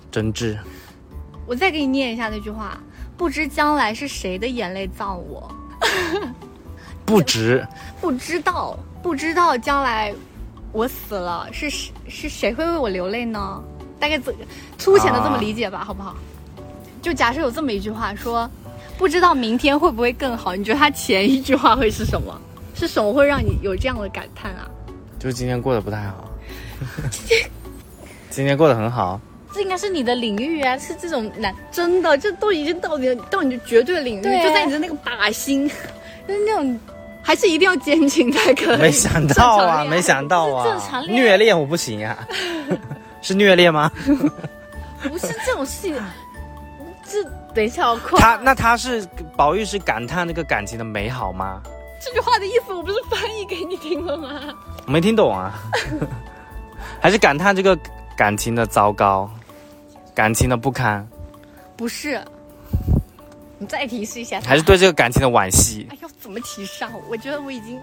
[0.09, 0.57] 真挚。
[1.45, 2.79] 我再给你念一下那句话：
[3.19, 5.53] 不知将来是谁的眼泪葬我，
[7.05, 7.67] 不值，
[7.99, 10.15] 不知道，不知道将来
[10.71, 13.61] 我死了是谁是谁会为我流泪呢？
[13.99, 14.33] 大概这
[14.77, 16.15] 粗浅的这么理解吧，好不好？
[17.01, 18.49] 就假设有这么一句话说，
[18.97, 22.33] 不知道明天会不会更好，你觉得他前一句话会是什么？
[22.73, 24.65] 是什么会让你有这样的感叹啊？
[25.19, 26.31] 就今天过得不太好。
[28.31, 29.19] 今天过得很好，
[29.53, 35.67] 这应该是你的领域啊，是这种男，真的，这都已经到你的到你的绝对领域，就在你的那个靶心，
[36.27, 36.79] 就是那种，
[37.23, 38.77] 还是一定要奸情才可以。
[38.77, 42.17] 没想到啊，没想到啊，正常恋虐恋我不行呀、
[43.21, 43.91] 是虐恋吗？
[45.01, 45.95] 不是这种事情。
[47.03, 47.23] 这
[47.55, 51.61] 等一下，我快他那他是宝玉是感叹那个感情的美好吗？
[51.99, 54.29] 这句话的意思，我不是翻译给你听了吗？
[54.85, 55.59] 我没听懂啊，
[57.01, 57.77] 还是感叹这个
[58.15, 59.29] 感情的糟糕，
[60.19, 61.07] 感情的不堪，
[61.77, 62.21] 不是，
[63.57, 65.87] 你再提示一下，还是对这个感情的惋惜？
[65.89, 66.91] 哎，呦怎么提示啊？
[67.09, 67.79] 我觉得我已经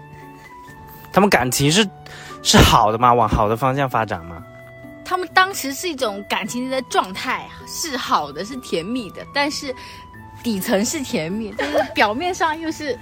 [1.11, 1.83] 他们感情是
[2.43, 3.11] 是好的吗？
[3.11, 4.45] 往好的方向发展吗？
[5.03, 9.73] 他们当时是一种感情的状态啊，是好的，是甜蜜的，但是
[10.43, 12.95] 底层是甜蜜，但是表面上又是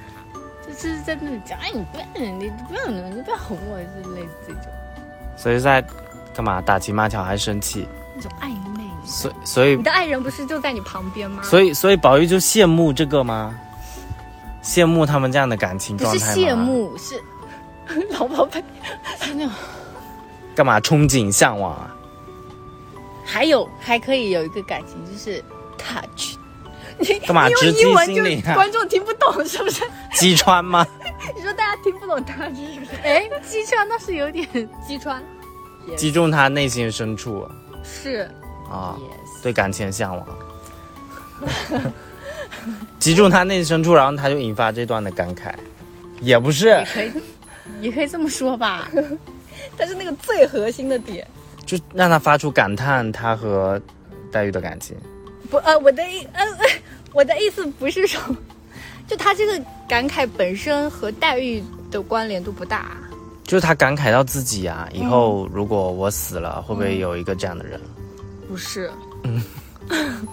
[0.65, 4.63] 就是在那里讲，哎，你不要，你不要，你不要哄我，是类似这种
[5.35, 5.85] 所以在
[6.33, 7.85] 干嘛打情骂俏还生气？
[8.15, 8.84] 那种暧昧。
[9.05, 11.41] 所以所以你的爱人不是就在你旁边吗？
[11.43, 13.53] 所以所以宝玉就羡慕这个吗？
[14.63, 16.41] 羡慕他们这样的感情不是状态吗？
[16.41, 17.23] 羡慕，是
[18.17, 18.63] 老宝贝，
[19.21, 19.53] 是那种，
[20.55, 21.95] 干嘛憧憬向往啊？
[23.23, 25.43] 还有还可以有一个感情就是
[25.77, 26.35] touch，
[26.99, 29.83] 你干嘛直击用英文心灵啊就观众听不懂是不是？
[30.13, 30.85] 击穿吗？
[31.35, 32.91] 你说大家听不懂 touch 是不是？
[33.03, 34.47] 哎，击穿倒是有点
[34.87, 35.23] 击穿
[35.95, 37.47] 击中他内心深处
[37.83, 38.27] 是
[38.69, 38.97] 啊
[39.43, 40.27] 对感情的向往，
[42.99, 45.53] 击中他内心深处，然后他就引发这段的感慨，
[46.19, 47.11] 也不是也，可以，
[47.81, 48.89] 也可以这么说吧。
[49.77, 51.27] 但是那个最核心的点，
[51.65, 53.79] 就让他发出感叹他和
[54.31, 54.95] 黛玉的感情。
[55.49, 56.65] 不呃，我的意呃，呃
[57.13, 58.19] 我的意思不是说，
[59.07, 62.97] 就他这个感慨本身和黛玉的关联度不大。
[63.43, 67.79] 就是他感慨到自己啊，以后如果我死了，会不会有一个这样的人？
[68.47, 68.91] 不是，
[69.23, 69.41] 嗯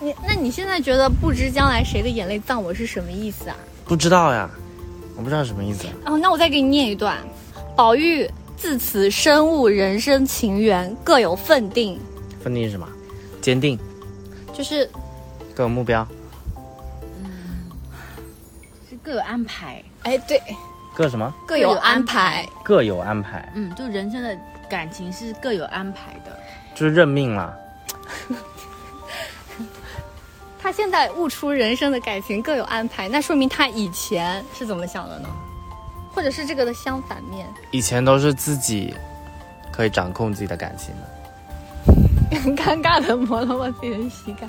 [0.00, 3.56] 你那你现在觉得不知将来谁的眼泪葬我是什么意思啊？
[3.84, 4.48] 不知道呀，
[5.16, 5.86] 我不知道什么意思。
[6.04, 7.16] 哦，那我再给你念一段：
[7.74, 11.98] 宝玉自此深悟人生情缘各有分定，
[12.42, 12.86] 分定是什么？
[13.40, 13.78] 坚定，
[14.52, 14.88] 就是
[15.54, 16.06] 各有目标，
[17.22, 17.70] 嗯
[18.90, 20.40] 是各有安排，哎对，
[20.94, 21.32] 各什么？
[21.46, 22.46] 各有安排。
[22.64, 24.36] 各有安排，嗯，就人生的
[24.68, 26.25] 感情是各有安排的。
[26.76, 27.56] 就是认命了。
[30.60, 35.28] 他现在悟出人生的感情各有安排，那说明他以前是怎么想的呢？
[36.12, 37.46] 或者是这个的相反面？
[37.70, 38.94] 以前都是自己
[39.72, 44.46] 可以掌控自己的感情的，很 尴尬的摸了摸自己的膝盖，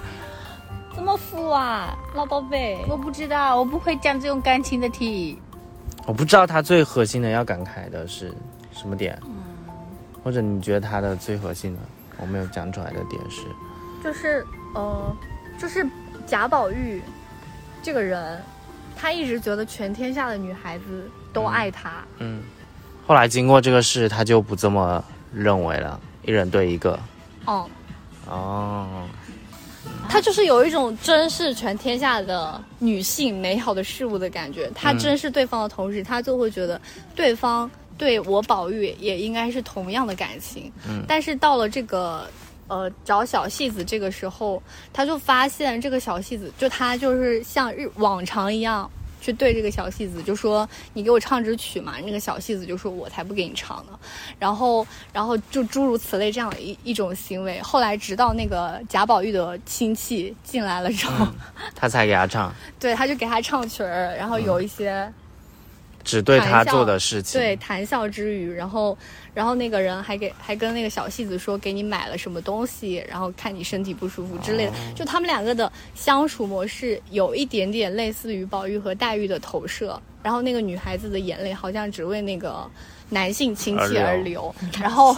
[0.95, 2.77] 怎么敷啊，老宝贝？
[2.89, 5.39] 我不知道，我不会讲这种感情的题。
[6.05, 8.33] 我不知道他最核心的要感慨的是
[8.71, 9.19] 什么点，
[10.23, 11.79] 或者你觉得他的最核心的
[12.19, 13.43] 我没有讲出来的点是，
[14.03, 15.15] 就是呃，
[15.59, 15.87] 就是
[16.25, 17.01] 贾宝玉
[17.81, 18.41] 这个人，
[18.95, 22.03] 他一直觉得全天下的女孩子都爱他。
[22.19, 22.41] 嗯，
[23.05, 25.03] 后来经过这个事，他就不这么
[25.33, 26.99] 认为了，一人对一个。
[27.45, 27.69] 哦、
[28.27, 29.07] 哦，
[30.09, 34.69] 他就是有一种珍视全天下的女性美好的事物的感觉。
[34.75, 36.79] 他嗯珍视对方的同时，他就会觉得
[37.15, 40.71] 对方对我宝玉也应该是同样的感情。
[40.87, 42.29] 嗯但是到了这个
[42.67, 44.61] 呃找小戏子这个时候，
[44.93, 48.89] 他就发现这个小戏子就他就是像日往常一样。
[49.19, 53.99] 去对这个小戏子就说：“你给我唱支曲嘛。”那个小戏子就说：“我才不给你唱呢。”
[54.39, 57.59] 然后，然后就诸如此类这样的一一种行为。
[57.61, 61.27] 后来，直到那个贾宝玉的亲戚进来了之后，
[61.75, 65.11] 他才给他唱， 对，他就给他唱曲儿，然后有一些、
[66.07, 67.39] 只对他做的事情。
[67.39, 68.97] 对，谈笑之余，然后，
[69.33, 74.71] 然后那个人还给还跟那个小戏子说给你买了什么东西，然后看你身体不舒服之类的。
[74.95, 82.65] 就他们两个的相处模式有一点点类似于宝玉和黛玉的投射，然后那个女孩子的眼泪好像只为那个
[83.09, 85.13] 男性亲戚而而流，然后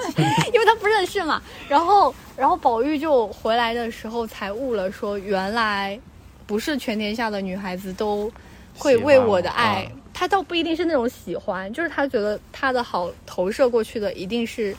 [0.52, 5.98] 因为他不认识嘛，然后然后宝玉就回来的时候才悟了，说原来
[6.46, 8.30] 不是全天下的女孩子都
[8.78, 14.74] 会为我的爱，他倒不一定是那种喜欢，就是他觉得他的好投射过去的一定是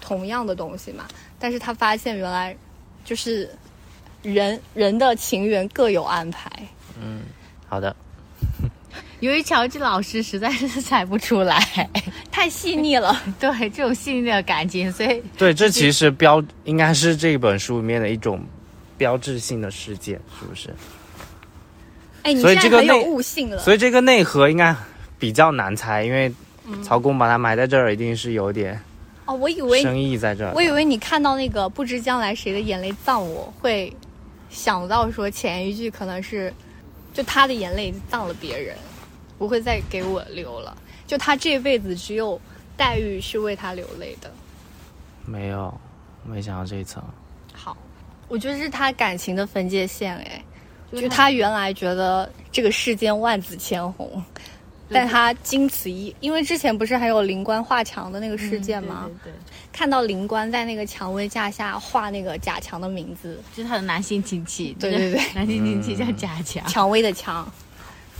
[0.00, 1.06] 同样的东西嘛。
[1.38, 2.56] 但是他发现原来
[3.04, 3.50] 就是
[4.22, 6.50] 人人的情缘各有安排。
[6.98, 7.20] 嗯
[7.68, 7.94] 好的，
[9.20, 11.60] 由于乔治老师实在是 猜不出来，
[12.32, 18.40] 太细腻了， 对这种细腻的感情，所以对，这其实标应该是这本书里面的一种
[18.96, 20.74] 标志性的事件，是不是？
[22.22, 23.58] 哎，你所以这个内悟性了。
[23.58, 24.74] 所以这个内核应该
[25.18, 26.32] 比较难猜，因为
[26.82, 28.80] 曹公把它埋在这儿，一定是有点
[29.24, 30.52] 哦，我以为深意在这儿。
[30.54, 33.94] 我以为你看到那个不知将来谁的眼泪葬我，会
[34.50, 36.52] 想到说前一句可能是，
[37.12, 38.76] 就他的眼泪葬了别人，
[39.38, 40.76] 不会再给我流了。
[41.06, 42.40] 就他这辈子只有
[42.76, 44.30] 黛玉是为他流泪的。
[45.24, 45.78] 没有，
[46.24, 47.02] 没想到这一层。
[47.52, 47.76] 好，
[48.28, 50.42] 我觉得是他感情的分界线，哎，
[50.92, 54.22] 就他原来觉得这个世间万紫千红，
[54.90, 59.04] 但他经此一，因为之前不是还有灵官画墙的那个事件吗？
[59.22, 59.34] 对对对，
[59.72, 67.46] 看到灵官在那个蔷薇架下画那个贾强的名字，就是他的男性亲戚，对对对， 男性亲戚叫贾强，蔷薇的蔷。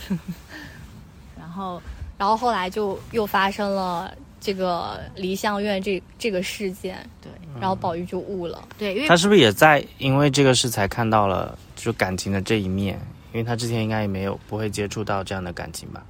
[1.39, 1.83] 然后
[2.17, 8.63] 然后后来就又发生了这个梨香院这这个事件，对然后宝玉就悟了。
[8.79, 13.01] 对，因为他是不是也在因为这个事才看到了就感情的这一面？
[13.33, 16.03] 因为他之前应该也没有不会接触到这样的感情吧？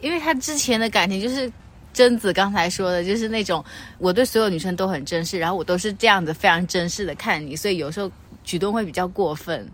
[0.00, 1.50] 因为他之前的感情就是
[1.92, 3.64] 贞子刚才说的，就是那种
[3.98, 8.10] 我对所有女生都很珍视，然后我都是这样子非常珍视的看你，所以有时候
[8.44, 9.68] 举动会比较过分。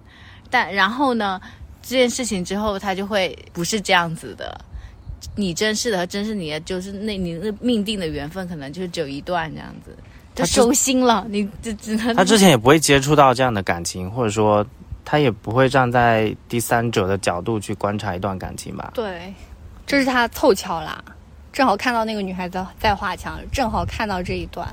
[0.50, 1.40] 但然后呢，
[1.82, 4.58] 这件事情之后，他就会不是这样子的。
[5.36, 9.90] 你珍视的和珍视你的，就是那你那命定的缘分，可能就只有一段这样子，
[10.34, 11.26] 就他收心了。
[11.28, 14.64] 你就只能他之前也不会接触到这样的感情，或者说
[15.04, 18.90] 他也不会站在第三者的角度去观察一段感情吧？
[18.94, 19.32] 对，
[19.86, 21.02] 这是他凑巧啦，
[21.52, 24.66] 正好看到那个女孩子在画墙，正好看到这一段。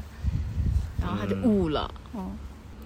[1.02, 2.30] 然后他就悟了，嗯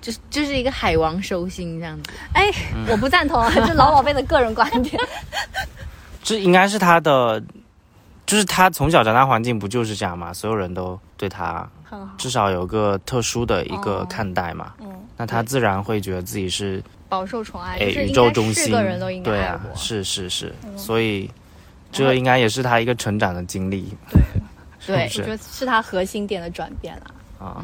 [0.02, 2.12] 就是就是一个海王收心这样子。
[2.34, 2.50] 哎，
[2.88, 4.98] 我不赞同啊，这老宝贝的个人观点。
[6.24, 7.44] 这应该是他的，
[8.26, 10.32] 就是他从小长大环境不就是这样吗？
[10.32, 14.88] 所有人都对他很好，至少有个特殊的一个哦看待嘛，嗯，
[15.18, 19.76] 那他自然会觉得自己是饱受宠爱，哎宇就是应该宙中心，是个人都应该对啊爱过，。
[19.76, 21.30] 是是是，嗯所以
[21.92, 23.94] 这应该也是他一个成长的经历
[24.86, 27.46] 对， 对是我觉得是他核心点的转变了。
[27.46, 27.64] 啊。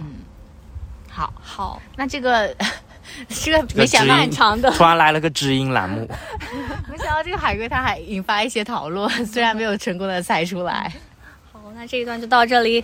[1.09, 2.55] 好，好，那这个
[3.27, 6.07] 这个没想到知音长的突然来了个知音栏目，
[6.89, 10.89] 没想到这个海龟它还引发一些讨论，虽然没有成功的猜出来。
[11.51, 12.81] 好，那这一段就到这里。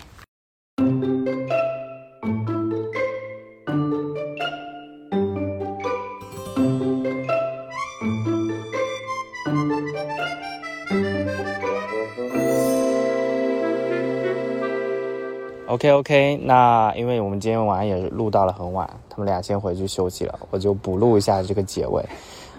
[15.67, 22.01] OK OK，那因为我们今天晚上也录到了很晚，他们俩先回去休息了，我就补录一下这个结尾。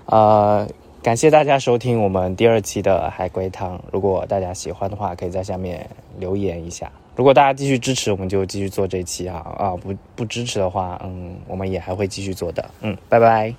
[0.05, 0.69] 呃，
[1.03, 3.81] 感谢大家收听我们第二期的海龟汤。
[3.91, 5.89] 如果大家喜欢的话，可以在下面
[6.19, 6.91] 留言一下。
[7.17, 9.71] 如果大家继续支持，我们就继续做这期哈啊！
[9.77, 12.71] 不不支持的话，嗯，我们也还会继续做的。
[12.83, 13.53] 嗯，拜拜。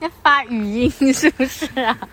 [0.00, 2.08] 要发语音是不是啊？